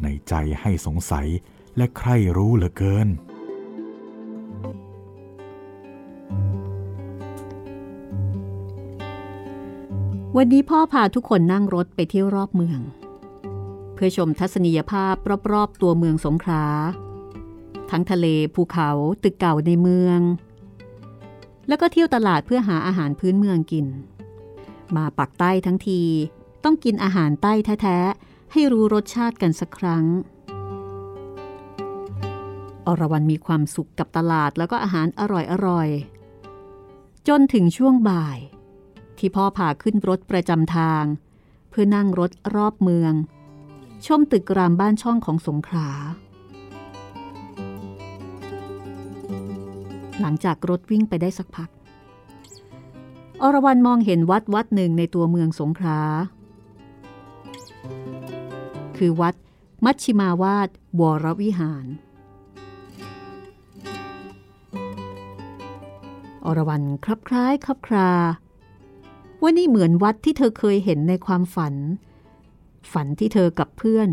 [0.02, 1.26] ในใจให้สงสัย
[1.76, 3.08] และใครรู้เหลือเกิน
[10.36, 12.80] วันนี้พ่อพาทุกคนนั่งรถไปเที่ยวรอบเมือง
[14.02, 15.14] พื่อชมทัศนียภาพ
[15.52, 16.64] รอบๆตัวเมืองสงขลา
[17.90, 18.90] ทั้งทะเลภูเขา
[19.22, 20.20] ตึกเก่าในเมือง
[21.68, 23.86] แล้วก็เที่ยวตลาดเพื่อหาอาหารพื้นเมืองกิน
[24.96, 26.02] มาปักใต้ทั้งที
[26.64, 30.04] ต้องกินอาหารใต้แท้ๆ ให้รู้รสชาติกันสักครั้ง
[32.86, 35.22] อรวรันมีความสุขกับตลาดแล้วก็อาหารอ
[35.66, 38.38] ร่อยๆ จนถึงช่วงบ่าย
[39.18, 41.04] ที่พ่อพาขึ้นรถประจำทาง
[41.70, 43.14] เพื่อนั่งรถรอบเมือง
[44.06, 45.88] ชมตึกรามบ้านช่องของสงขลา
[50.20, 51.70] หลังจากรถวิ่งไปได้สักพัก
[53.42, 56.00] อรวรันมองเห็นวัดวัดหนึ่งในตัวเมืองสงขลา
[58.96, 59.34] คือวัด
[59.84, 60.68] มัชชิมาวาด
[61.00, 61.86] วรวิหาร
[66.44, 68.12] อรวรันคลับคล้ายคลับครา
[69.40, 71.74] ว่านี่เหมือนวัดที่เธอเคยเห็นในความฝัน
[72.92, 74.08] ฝันที่เธอกับเพื่อน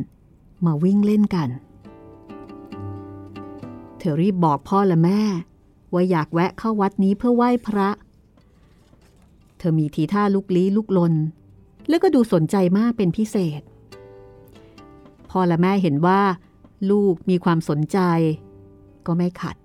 [0.65, 1.49] มาวิ่งเล่นกัน
[3.97, 5.21] เธอรีบบอกพ่อและแม่
[5.93, 7.89] ว่าอยากแวะเข้าวัดนี้เพื่อไหว้พระ
[9.57, 11.13] เธอมีทีท่าลุกลี้ลุกลน
[11.87, 13.61] แล้วก็ดูสนใจมากเป็นพิเศษ
[15.29, 16.21] พ่อและแม่เห็นว่า
[16.91, 17.99] ลูกมีความสนใจ
[19.05, 19.55] ก็ไม่ขัด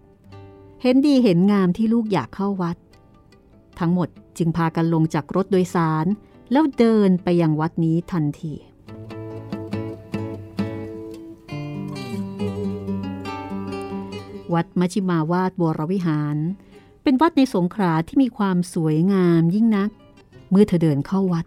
[0.82, 2.76] เห็นดีเห็นงามที่ลูกอยากเข้าวัด
[3.78, 6.06] ทั้งหมดจึงพากันลงจากรถโดยสาร
[6.52, 8.54] แล้วเดินไปยังวัดนี้ทันที
[14.54, 16.36] วัดมัชิมาวาดวรวิหาร
[17.02, 19.90] เป็นวัดในสงขลาที่มีความสวยงามยิ่งนัก
[20.50, 21.46] เมื่อเธอเดินเข้าวัด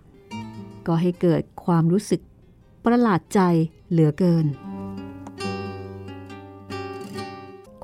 [0.88, 2.22] ก็ให้เกิดความรู้สึก
[2.86, 3.40] ประหลาดใจ
[3.90, 4.46] เหลือเกิน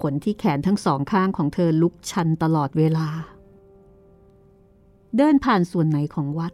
[0.01, 3.07] ขนที่แขนทั้งสองข้างของเธอลุกชันตลอดเวลา
[5.17, 6.53] เดินผ่านส่วนไหนของวัด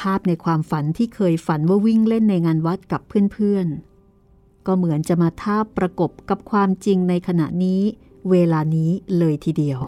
[0.00, 3.00] ภาพในความฝันที่เคยฝันว่าวิ่งเล่นในงานวัดกับ
[3.32, 3.97] เพื่อนๆ
[4.70, 7.82] ก็เหมือนจะมาทาประกบกับความจริงในขณะนี้
[8.30, 9.80] เวลานี้เลยทีเดียว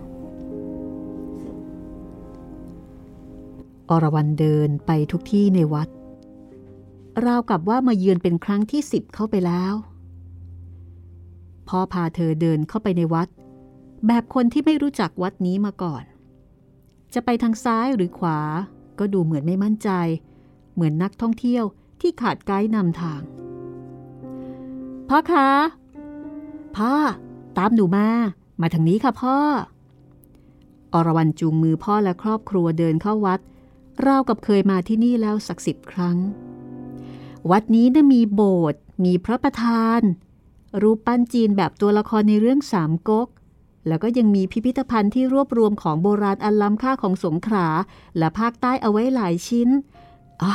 [3.93, 5.89] อรวรันเดินไปทุกที่ในวัด
[7.27, 9.75] ราวกับว่ามาเยือนเป็นครั้งที่สิบเข้าไปแล้ว
[11.69, 13.29] พ่อพาเธอเดินเข้าไปในวัด
[14.07, 16.05] แบบคนที่ไม่รู้จักวัดนี้มาก่อน
[17.15, 18.41] จะไปทางซ้ายหรือขวา
[18.99, 19.91] ก็ดูเหมือนไม่มั่นใจ
[20.75, 21.65] เหมือนนักท่องเที่ยว
[22.01, 23.23] ที่ขาดไกด์นำทาง
[25.13, 25.51] พ่อคะ
[26.77, 26.93] พ่อ
[27.59, 28.09] ตามหนูมา
[28.61, 29.37] มาทางนี้ค่ะพ่อ
[30.93, 33.41] อรวรันจูงมือพ่อและครอบครัวเดินเข้าวัด
[34.07, 36.17] ราวกับเคยมาที่นี่แล้วสักสิบครั้ง
[37.51, 40.01] วัดนี้นะมีโบสถ์มีพระประธาน
[40.83, 43.29] รูปปั้นจีนแบบตัวละครในเรื่องสามก๊ก
[43.87, 47.69] แล้วก็ยังมีพิพิธภัณฑ์ที่รวบรวมของโบราณอันล้ำค่าของสงขลา
[48.19, 49.69] และภาคใต้เอาไว้หลายชิ้น
[50.43, 50.53] อ๋อ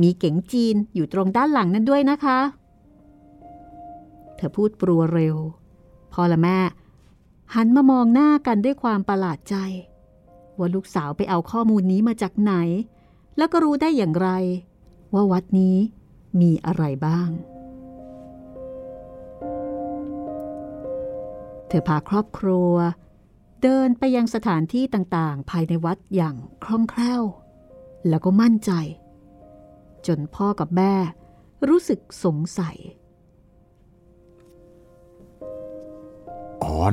[0.00, 2.40] มีเก๋งจีนอยู่ตรงด้านหลังนั้นด้วยนะคะ
[4.40, 5.36] เธอพูดปรัวเร็ว
[6.12, 6.58] พ่อและแม่
[7.54, 9.56] หันมามองหน้ากันด้วยความประหลาดใจ
[10.58, 12.54] ว่าลูกสาวไปเอาข้อมูลนี้มาจากไหน
[13.36, 14.28] แล้วก็รู้ได้อย่างไร
[15.14, 15.76] ว่าวัดนี้
[16.40, 17.30] มีอะไรบ้าง
[21.68, 22.72] เธอพาครอบครัว
[23.62, 27.22] เดินไปยังสถานที่ต่างๆ ภายในวัดอย่างคล่องแคล่ว
[28.08, 28.70] แล้วก็มั่นใจ
[30.06, 30.94] จนพ่อกับแม่
[31.68, 32.76] รู้สึกสงสัย
[36.80, 36.92] อน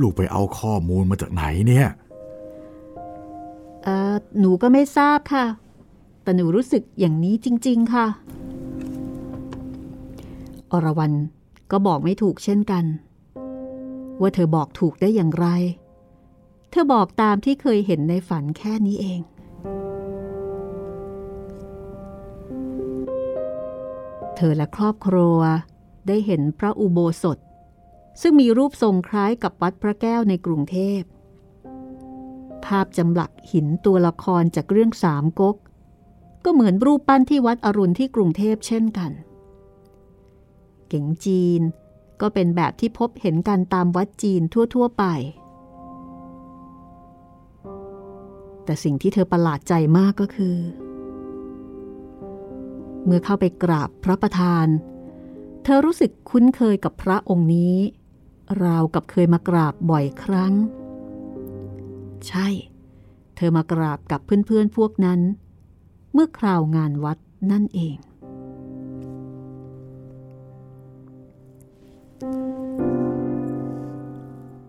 [0.00, 1.88] ลูกไปเอาข้อมูลมาจากไหนเนี่ย
[3.82, 5.46] เออหนูก็ไม่ทราบค่ะ
[6.22, 8.06] แต่หนูรู้สึกอย่างนี้จริง ๆ ค่ะ
[10.72, 11.12] อรวรัน
[11.70, 12.84] ก็บอกไม่ถูกเช่นกัน
[14.20, 15.46] ว่าเธอบอกถูกได้อย่างไร
[16.70, 19.20] เธอบอกตามที่เคยเห็นในฝันแค่นี้เอง
[24.36, 25.38] เธอและครอบครัว
[26.08, 27.38] ได้เห็นพระอุโบสถ
[28.20, 31.00] ซึ่งมีรูปทรงคล้ายกับวัดพระแก้วในกรุงเทพ
[32.64, 35.56] ภาพจำหลักหินตัวละครจากเรื่องสามก๊ก
[36.44, 39.12] ก็เหมือนรูปปั้นที่วัดอรุณที่กรุงเทพเช่นกัน
[40.88, 41.60] เก๋งจีน
[42.20, 44.42] ก็เป็นแบบที่พบเห็นกันตามวัดจีน
[44.74, 45.04] ทั่ว ๆ ไป
[48.64, 50.56] แต่สิ่งที่เธอประหลาดใจมากก็คือ
[53.04, 54.66] เมื่อเข้าไปกราบพระประธาน
[55.64, 57.76] เธอรู้สึกคุ้นเคยกับพระองค์นี้
[58.64, 60.52] ราวกับเคยมากราบบ่อยครั้ง
[62.28, 62.48] ใช่
[63.36, 65.20] เธอมากราบกับเพื่อนๆพวกนั้น
[66.12, 67.18] เมื่อคราวงานวัด
[67.50, 67.96] นั่นเอง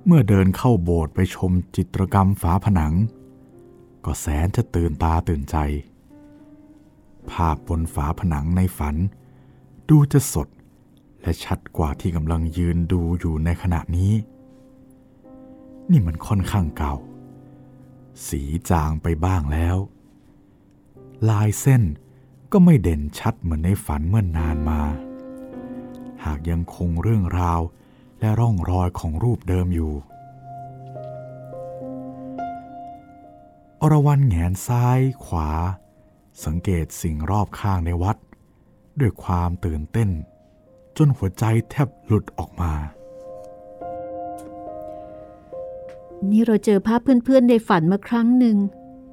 [0.06, 2.94] เมื่อเดินเข้าโบสถ์ไปชมจิตรกรรมฝาผนัง
[4.06, 5.58] ก็แสนจะตื่นตาตื่นใจ
[7.30, 8.96] ภาพบนฝาผนังในฝัน
[9.90, 10.48] ดูจะสด
[11.24, 14.14] และชัดกว่าที่กำลังยืนดูอยู่ในขณะนี้
[15.92, 16.96] นี่มันค่อนข้างเก่า
[18.28, 19.78] สีจางไปบ้างแล้ว
[21.30, 21.84] ลายเส้น
[22.52, 24.82] ก็ไม่เด่นชัดเหมือนในฝันเมื่อนานมา
[26.24, 27.62] หากยังคงเรื่องราว
[28.20, 29.94] และร่องรอยของรูปเดิมอยู่
[33.82, 35.50] อรวรันแงนซ้ายขวา
[36.46, 38.18] สังเกตสิ่งรอบข้างในวัด
[39.00, 40.10] ด้วยความตื่นเต้น
[40.98, 42.74] จนหัวใจแทบหลุดออกมา
[46.32, 48.58] นี่เราเจอภาพเพื่อนๆในฝันมาครั้งหนึ่ง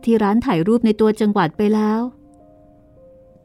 [0.03, 2.01] ที่ร้านถ่ายรูปในตัวจังหวัดไปแล้ว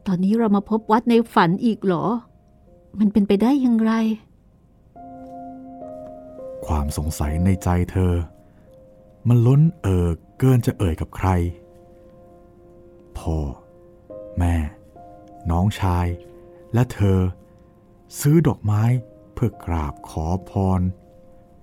[0.06, 2.04] ตอนนี้เรามาพบวัดในฝันอีกเหรอ
[2.98, 3.92] มันเป็นไปได้อย่างไร
[6.66, 8.14] ความสงสัยในใจเธอ
[9.28, 11.28] มันล้นเอ่อเกินจะเอ่ยกับใคร
[13.18, 13.36] พ่อ
[14.38, 14.54] แม่
[15.50, 16.06] น้องชาย
[16.74, 17.18] และเธอ
[18.20, 18.82] ซื้อดอกไม้
[19.34, 20.80] เพื่อกราบขอพร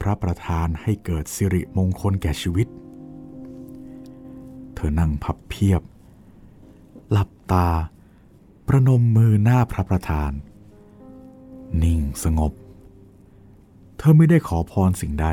[0.02, 2.68] พระประธานให้เกิดสิริมงคลแก่ชีวิต
[4.76, 5.82] เธอนั่งพับเพียบ
[7.12, 7.68] หลับตา
[8.68, 10.32] ประนมมือหน้าพระประธาน
[11.84, 12.54] นิ่งสงบ
[13.98, 15.28] เธอไม่ได้ขอพรสิ่งใด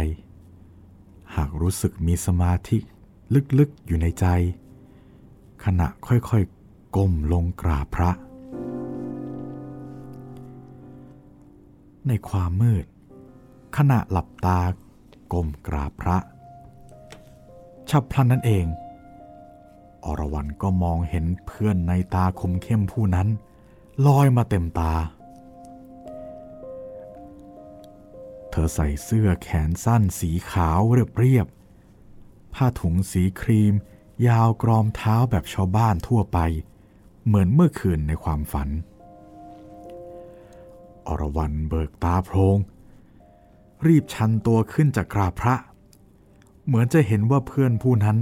[1.36, 2.78] หากรู้สึกมีสมาธิ
[3.58, 4.26] ลึกๆอยู่ในใจ
[5.64, 8.10] ขณะค่อยๆก้มลงกราบพระ
[12.10, 12.86] ในความมืด
[13.76, 14.60] ขณะหลับตา
[15.32, 16.18] ก้มกราบพระ
[17.90, 18.66] ฉับพลันนั้นเอง
[20.04, 23.28] อรวรันก็มองเห็นเพื่อนในตาคมเข้มผู้นั้น
[24.06, 24.94] ลอยมาเต็มตา
[28.50, 30.80] เธอใส่เสื้อแขนสั้นสีขาว
[31.18, 33.74] เรียบๆผ้าถุงสีครีม
[34.28, 36.38] ยาวกรอมเท้าแบบชาวบ้านทั่วไป
[37.26, 38.70] เหมือนเมื่อคืนในความฝัน
[41.08, 42.58] อรวรันเบิกตาโพรง
[43.86, 45.54] รีบชันตัวขึ้นจากกราพระ
[46.66, 48.18] เหมือนจะเห็นว่าเพื่อนผู้นั้น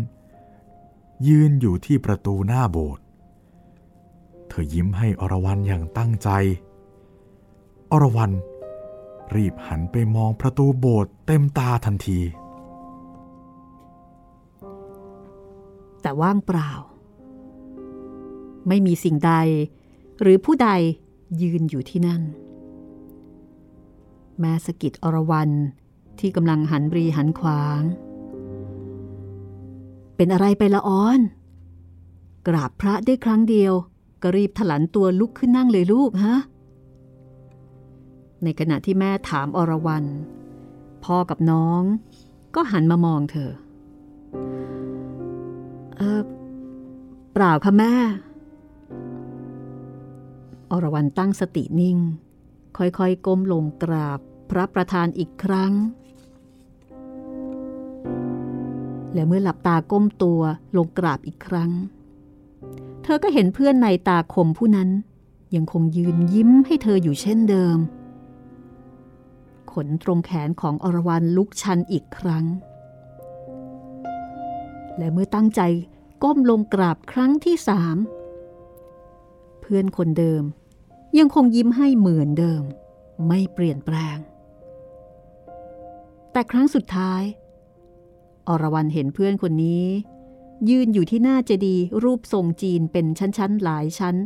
[1.28, 3.02] ยืนอยู่ที่ประตูหน้าโบสถ์
[4.48, 6.28] เธอยิ้มให้อรวรันอย่างตั้งใจ
[7.92, 8.32] อรวรัน
[9.34, 12.20] รีบหันไปมองประตูโบสถ์เต็มตาทันที
[16.02, 16.70] แต่ว่างเปล่า
[18.68, 19.32] ไม่มีสิ่งใด
[20.22, 20.68] หรือผู้ใด
[21.42, 22.22] ยืนอยู่ที่นั่น
[24.40, 25.50] แม้สกิดอรวรัน
[26.18, 27.82] ที่กำลังหันรีหันขวาง
[30.16, 31.20] เป็นอะไรไปละอ้อน
[32.48, 33.72] กราบพระได้ครั้งเดียว
[34.22, 36.36] ก็รีบถลันตัวลุกขึ้นนั่งเลยลูกฮะ
[38.42, 40.04] ในขณะที่แม่ถามอรวรัน
[41.04, 41.82] พ่อกับน้อง
[42.54, 43.50] ก็หันมามองเธอ
[45.96, 46.22] เออ
[47.32, 47.94] เปล่าค่ะแม่
[50.70, 51.98] อรวรันตั้งสตินิ่ง
[52.76, 55.72] ค่อยๆ ก้มลงกราบ พระประธานอีกครั้ง
[59.12, 60.40] และเมื่อหลับตาก้มตัว
[60.76, 61.70] ลงกราบอีกครั้ง
[63.02, 64.90] เธอก็เห็นเพื่อนในตาคมผู้นั้น
[65.54, 67.78] ยังคงยืนยิ้มให้เธออยู่เช่นเดิม
[69.72, 72.44] ขนตรงแขนของอรวรันลุกชันอีกครั้ง
[74.98, 75.60] และเมื่อตั้งใจ
[76.22, 77.96] ก้มลงกราบครั้งที่สาม
[79.60, 80.42] เพื่อนคนเดิม
[81.18, 82.62] ยังคงยิ้มให้เหมือนเดิม
[83.28, 84.16] ไม่เปลี่ยนแปลง
[86.38, 87.22] แต่ครั้งสุดท้าย
[88.48, 89.86] อรวรันเห็นเพื่อนคนนี้
[90.70, 94.16] ยืนอยู่ที่หน้าเจดีย์รูปทรงจีนเป็นชั้นๆหลายชั้น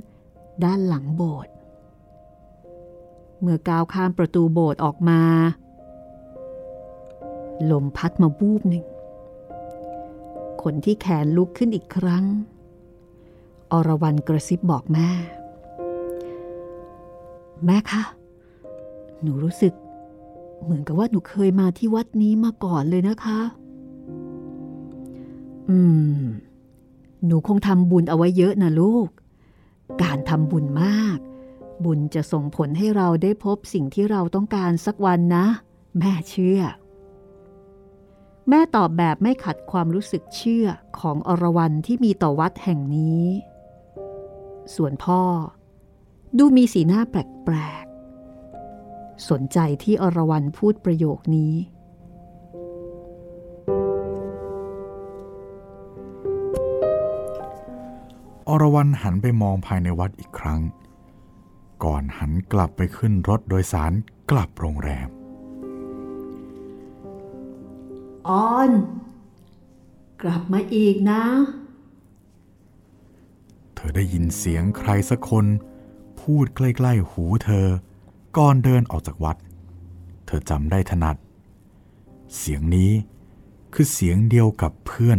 [0.64, 1.53] ด้านหลังโบสถ์
[3.40, 5.22] เมื่อก้าวข้ามประตูโบสถ์ออกมา
[7.70, 8.84] ลมพัดมาบูบหนึ่ง
[10.62, 12.24] ขนที่แขนลุกขึ้นอีกครั้ง
[13.72, 15.09] อรวรันกระซิบบอกแม่
[17.64, 18.03] แม่คะ
[19.22, 19.74] หนูรู้สึก
[20.64, 23.40] เหมือนกับว่าหนูเคยมาที่วัดนี้มาก่อนเลยนะคะ
[25.70, 25.78] อื
[26.20, 26.22] ม
[27.26, 29.08] หนูคงทำบุญเอาไว้เยอะนะลูก
[30.02, 31.18] การทำบุญมาก
[31.84, 35.46] บุญจะส่งผลให้เราได้พบสิ่งที่เราต้องการสักวันนะ
[35.98, 36.60] แม่เชื่อ
[38.48, 40.66] แม่ตอบแบบไม่ขัดความรู้สึกเชื่อ
[40.98, 43.24] ของอรวรันที่มีต่อวัดแห่งนี้
[44.74, 45.22] ส่วนพ่อ
[46.38, 47.86] ดูมีสีหน้าแปลก
[49.30, 51.54] สนใจที่อรวรันพูดประโยคนี้
[58.48, 60.60] อรวรันหันไปมองภายในวัดอีกครั้ง
[61.84, 63.92] ก่อนหันกลับไปขึ้นรถโดยสาร
[64.30, 65.08] กลับโรงแรม
[68.28, 68.70] ออน
[70.22, 71.22] กลับมาอีกนะ
[73.74, 75.46] เธอได้ยินเสียงใครสักคน
[76.20, 77.68] พูดใกล้ ๆ หูเธอ
[78.37, 79.37] ก่อนเดินออกจากวัด
[80.26, 81.16] เธอจำได้ถนัด
[82.37, 82.93] เสียงนี้
[83.74, 85.18] คือเสียงเดียวกับเพื่อน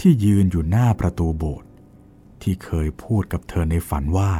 [0.00, 1.68] ที่ยืนอยู่หน้าประตูโบสถ์
[2.42, 4.32] ที่เคยพูดกับเธอในฝันว่า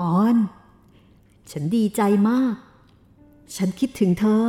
[0.00, 0.36] ออน
[1.50, 2.54] ฉันดีใจมาก
[3.56, 4.44] ฉันคิดถึงเธอ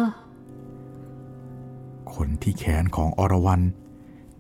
[2.13, 3.61] คนที่แขนของอรวรัน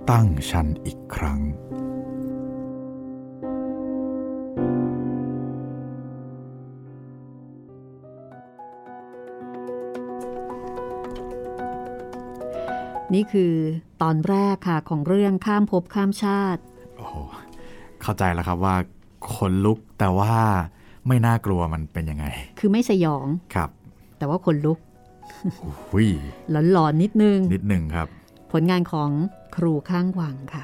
[0.09, 1.39] ตั้งชันอีกครั้ง
[13.13, 13.53] นี่คือ
[14.01, 16.61] ตอนแรกค่ะของเรื่องข้ามภพข้ามชาติ
[16.97, 17.15] โอ้โห
[18.01, 18.75] เข้าใจแล้วครับว่า
[19.33, 20.33] ขนลุกแต่ว่า
[21.07, 22.25] ไม่น่ากลัวมันเป็นยังไง
[22.59, 23.69] คือไม่สยองครับ
[24.17, 24.77] แต่ว่าคนลุก
[25.91, 26.09] หุย
[26.71, 28.07] หลอนๆนิดนึง นิดหนึ่งครับ
[28.51, 29.09] ผลงานของ
[29.55, 30.63] ครูข้างวังค่ะ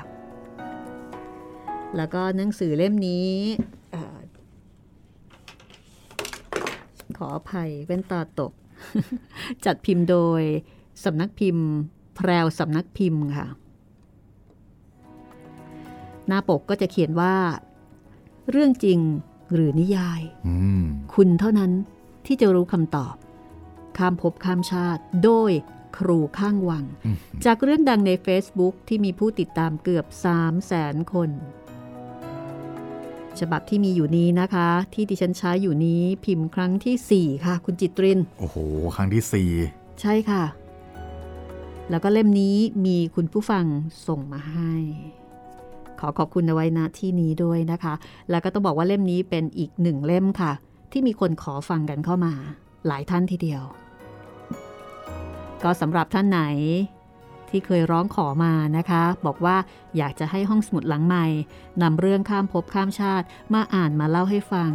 [1.97, 3.27] แล้วก็หนังสือเล่มนี้
[3.91, 4.17] เออ
[7.17, 8.51] ขออภัยแว่นตาตก
[9.65, 10.41] จัดพิมพ์โดย
[11.03, 11.67] สำนักพิมพ์
[12.15, 13.47] แพรวสำนักพิมพ์ค่ะ
[16.27, 17.35] หน้าปกก็จะเขียนว่า
[18.49, 18.99] เรื่องจริง
[19.53, 20.83] หรือนิยายอืม
[21.13, 21.71] คุณเท่านั้น
[22.25, 23.15] ที่จะรู้คำตอบ
[23.97, 25.51] ข้ามภพข้ามชาติ โดย
[25.97, 31.29] ครูข้างวังอืมจากเรื่องดังใน Facebook ที่มีผู้ติดตามเกือบ3 0 0แสนคน
[33.39, 38.57] ฉบับที่มีอยู่นี้นะคะ ที่ดิฉันใช้อยู่นี้พิมพ์ครั้งทีสี่4 ค่ะ คุณจิตริน โอ้โห
[38.95, 39.49] ครั้งที่สี่
[40.01, 40.43] ใช่ค่ะ
[41.89, 43.65] แล้วก็เล่มนี้มีคุณผู้ฟัง
[44.07, 44.73] ส่งมาให้
[45.99, 47.93] ขอขอบคุณเอาไว้ณที่นี้ด้วยนะคะ
[48.29, 50.51] แล้วก็ต้องบอกว่าเล่มนี้เป็นอีกหนึ่งเล่มค่ะ
[50.91, 52.33] ที่มีคนขอฟังกันเข้ามา
[52.87, 53.63] หลายท่านทีเดียว
[55.63, 56.41] ก็สำหรับท่านไหน
[57.49, 59.55] ที่เคยร้องขอมานะคะ บอกว่า
[59.97, 61.25] อยากจะให้ห้องสมุดหลังใหม่
[61.81, 64.71] นำเรื่องข้ามภพข้ามชาติมาอ่านมาเล่าให้ฟัง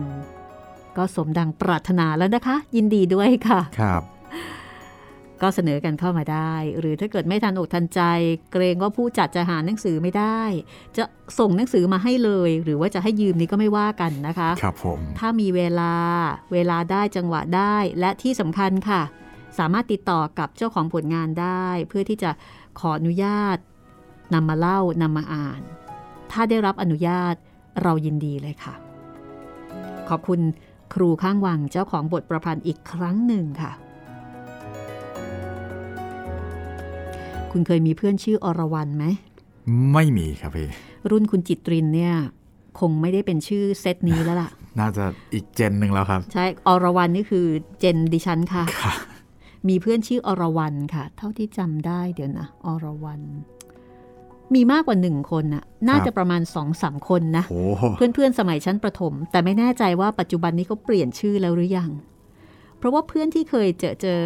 [0.96, 4.02] ก็สมดังปรารถนาแล้วนะคะ ยินดีด้วยค่ะ ครับ
[5.42, 8.00] ก็เสนอกันเข้ามาได้ หรือถ้าเกิดไม่ทันอกทันใจ
[8.52, 10.40] เกรงว่าผู้จัดจะหาหนังสือไม่ได้
[10.96, 11.04] จะ
[11.38, 15.92] ส่งหนังสือมาให้เลย หรือว่าจะให้ยืมนี้ก็ไม่ว่ากันนะคะครับผมถ้ามีเวลา
[16.52, 19.02] เวลาได้จังหวะได้และที่สำคัญค่ะ
[19.58, 22.30] สามารถติดต่อกับเจ้าของผลงานได้ เพื่อที่จะ
[22.80, 23.58] ขออนุญาต
[24.34, 25.60] นำมาเล่านำมาอ่าน
[26.32, 27.34] ถ้าได้รับอนุญาต
[27.82, 28.74] เรายินดีเลยค่ะ
[30.08, 30.40] ขอบคุณ
[30.94, 33.72] ครูข้างวังเจ้าของบทประพันธ์อีกครั้งหนึ่งค่ะ
[37.52, 39.04] คุณเคยมีเพื่อนชื่ออรวรันไหม
[39.92, 40.68] ไม่มีครับพี่
[41.10, 42.14] รุ่นคุณจิตรินเนี่ย
[42.80, 47.46] คงไม่ได้เป็นชื่อเซตนี้แล้วล่ะ น่าจะอีกเจนหนึ่งแล้วครับ ใช่ อรวรันนี่คือ
[47.78, 48.92] เจนดิฉันค่ะค่ะ
[49.68, 53.22] มีเพื่อนชื่ออรวรันค่ะ เท่าที่จำได้เดี๋ยวนะ อรวรัน
[54.54, 57.60] มีมากกว่าหนึ่งคนน่ะ น่าจะประมาณสองสามคนนะโอ้
[57.96, 61.90] เพื่อนๆ สมัยชั้นประถม แต่ไม่แน่ใจว่าปัจจุบันนี้เขาเปลี่ยนชื่อแล้วหรือยัง
[62.78, 64.20] เพราะว่าเพื่อนที่เคยเจอเจอ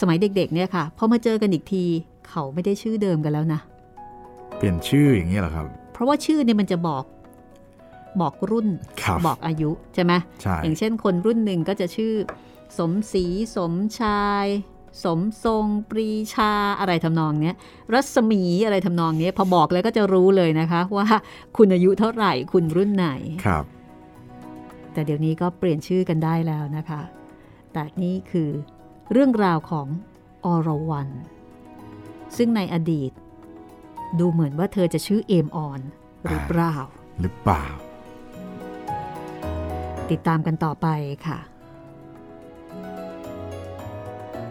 [0.00, 1.84] สมัยเด็กๆเนี่ยค่ะ พอมาเจอกันอีกที
[2.32, 3.60] เขาไม่ได้ชื่อเดิมกันแล้วนะ
[4.56, 7.04] เปลี่ยนชื่ออย่างนี้เหรอครับ เพราะว่าชื่อเนี่ยมันจะบอก
[8.20, 8.68] บอกรุ่น
[9.02, 10.12] ครับบอกอายุใช่ไหม
[10.42, 12.12] ใช่อย่างเช่นคนรุ่นหนึ่งก็จะชื่อ
[12.78, 13.24] สมศรี
[13.56, 14.46] สมชาย
[15.04, 17.56] สมทรงปรีชาอะไรทำนองเนี้ย
[17.92, 21.06] รัศมีอะไรทำนองเนี้ยพอบอกแล้วก็จะรู้เลยนะคะ ว่า
[21.56, 23.08] คุณอายุเท่าไหร่คุณรุ่นไหน
[23.46, 23.64] ครับ
[24.92, 27.00] แต่เดี๋ยวนี้ก็เปลี่ยนชื่อกันได้แล้วนะคะ
[27.72, 28.50] แต่นี่คือ
[29.12, 29.86] เรื่องราวของ
[30.44, 31.08] อรวรัน
[32.36, 33.12] ซึ่งในอดีต
[34.18, 35.80] ดูเหมือนว่าเธอจะชื่อเอมออน
[36.28, 36.74] หรือเปล่า
[37.20, 37.64] หรือเปล่า
[40.10, 40.86] ติดตามกันต่อไป
[41.26, 41.38] ค่ะ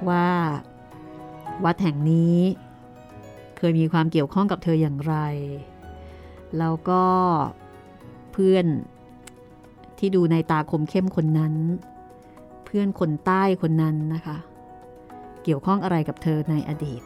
[0.10, 0.28] ว่า
[1.66, 2.38] วัดแห่งนี้
[3.58, 5.16] เคยมีความเกี่ยวข้องกับเธออย่างไร
[6.58, 7.04] แล้วก็
[8.32, 8.66] เพื่อน
[10.00, 11.54] ที่ดูในตาคมเข้มคนนั้น
[12.66, 14.38] เพื่อนคนใต้คนนั้นนะคะ
[15.44, 17.02] เกี่ยวข้องอะไรกับเธอในอดีต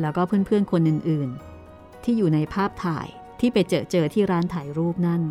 [0.00, 3.08] แล้วก็เพื่อนๆคนอื่นๆ ที่อยู่ในภาพถ่าย
[3.40, 5.22] ที่ไปเจอเจอที่ร้านถ่ายรูปนั่น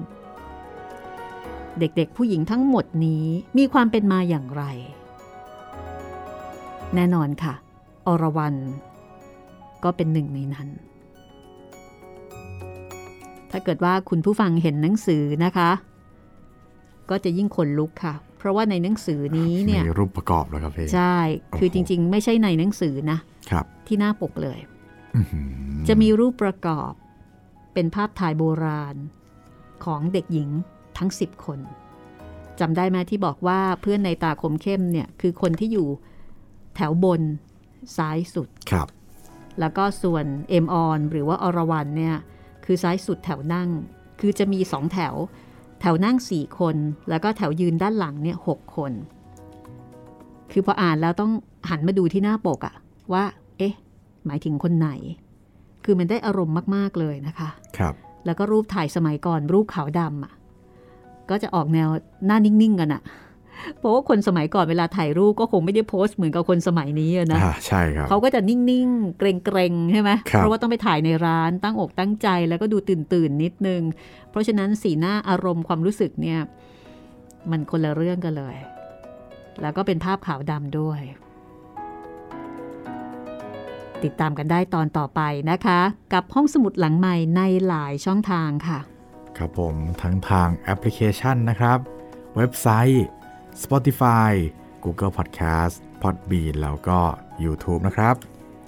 [1.79, 3.25] เด็กๆผู้หญิงทั้งหมดนี้
[3.57, 4.63] มีความเป็นมาอย่างไร
[6.95, 7.53] แน่นอนค่ะ
[8.07, 8.55] อรวรัน
[9.83, 10.67] ก็เป็นหนึ่งในนั้น
[13.51, 15.71] ถ้าเกิดว่าคุณผู้ฟังเห็นหนังสือนะคะ
[17.09, 21.17] ก็จะยิ่งขนลุกค่ะ เพราะว่าในหนังสือนี้เนี่ยมีรูปประกอบแล้วครับพี่ใช่
[21.57, 23.34] คือโอ้จโหริงๆ ไม่ใช่ในหนังสือนะครับ
[23.87, 24.59] ที่หน้าปกเลย
[25.15, 25.49] อื้อหือ
[25.87, 26.91] จะมีรูปประกอบ
[27.73, 28.95] เป็นภาพถ่ายโบราณ
[29.85, 30.49] ของเด็กหญิง
[30.97, 31.59] ทั้ง 10 คน
[32.59, 35.87] จำได้ไหมที่บอกว่าเพื่อนในตาคมเข้มเนี่ยคือคนที่อยู่
[36.75, 37.21] แถวบน
[37.97, 38.87] ซ้ายสุดครับ
[39.59, 42.15] แล้วก็ส่วนเอ็มออนหรือว่าอรวรันเนี่ย
[42.65, 43.69] คือซ้ายสุดแถวนั่ง
[44.19, 45.15] คือจะมีสองแถว
[45.81, 46.75] แถวนั่ง4คน
[47.09, 48.93] แล้วก็แถวยืนด้านหลังเนี่ยหคน
[50.51, 51.31] คือพออ่านแล้วต้อง
[51.69, 52.75] หันมาดูที่หน้าปกอะ
[53.13, 53.23] ว่า
[53.57, 53.73] เอ๊ะ
[54.25, 54.89] หมายถึงคนไหน
[55.85, 57.93] คือมันได้อารมณ์มาก ๆ เลยนะคะ ครับ
[58.25, 60.33] แล้วก็รูปถ่ายสมัยก่อนรูปขาวดำอะ
[61.29, 61.89] ก็จะออกแนว
[62.25, 63.01] หน้านิ่ง ๆ กันอะ
[63.77, 73.81] เพราะว่าคนสมัยก่อนเวลาถ่ายรูปก็คงไม่ได้โพสต์เหมือนกับคนสมัยนี้อะนะอ่าใช่ครับเขาก็จะนิ่ง ๆ เกรงๆ ใช่ไหมครับเพราะว่าต้องไปถ่ายในร้านตั้งอกตั้งใจแล้วก็ดูตื่น ๆ นิดนึง
[74.29, 76.39] เพราะฉะนั้นสีหน้าอารมณ์ความรู้สึกเนี่ย
[77.51, 78.55] มันคนละเรื่องกันเลย
[79.61, 81.01] แล้วก็เป็นภาพขาวดำด้วย
[84.03, 85.21] ติดตามกันได้ตอนต่อไป
[85.51, 85.79] นะคะ
[86.13, 88.79] กับห้องสมุดหลังใหม่ในหลายช่องทางค่ะ
[89.37, 91.77] ครับผมทั้งทางแอปพลิเคชันนะครับ
[92.35, 93.05] เว็บไซต์
[93.63, 94.31] Spotify
[94.83, 96.99] Google Podcast Podbean แล้วก็
[97.43, 98.15] YouTube นะครับ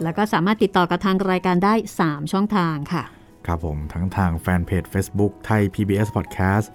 [0.03, 1.73] แล้วก็สามารถติดต่อกับทางรายการได้
[2.03, 3.03] 3 ช่องทางค่ะ
[3.45, 6.67] ครับผมทั้งทางแฟนเพจ Facebook ไทย PBS Podcast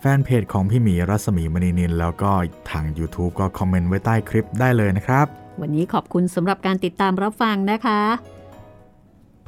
[0.00, 2.30] แฟนเพจของพี่หมีรัศมีมณีนิน แล้วก็
[2.70, 5.26] ทาง YouTube ก็คอมเมนต์ไว้ใต้คลิปได้เลยนะครับ
[5.60, 8.00] วันนี้ขอบคุณสำหรับการติดตามรับฟังนะคะ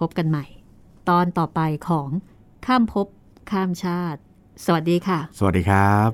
[0.00, 0.44] พบกันใหม่
[1.08, 2.08] ตอนต่อไปของ
[2.66, 3.06] ข้ามภพ
[3.50, 4.20] ข้ามชาติ
[4.64, 6.10] สวัสดีค่ะ สวัสดีครับ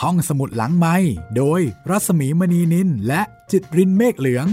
[0.00, 0.96] ห้องสมุดหลังไม้
[1.36, 1.60] โดย
[1.90, 4.46] รัสมีมณีนินและจิตรินเมฆเหลือง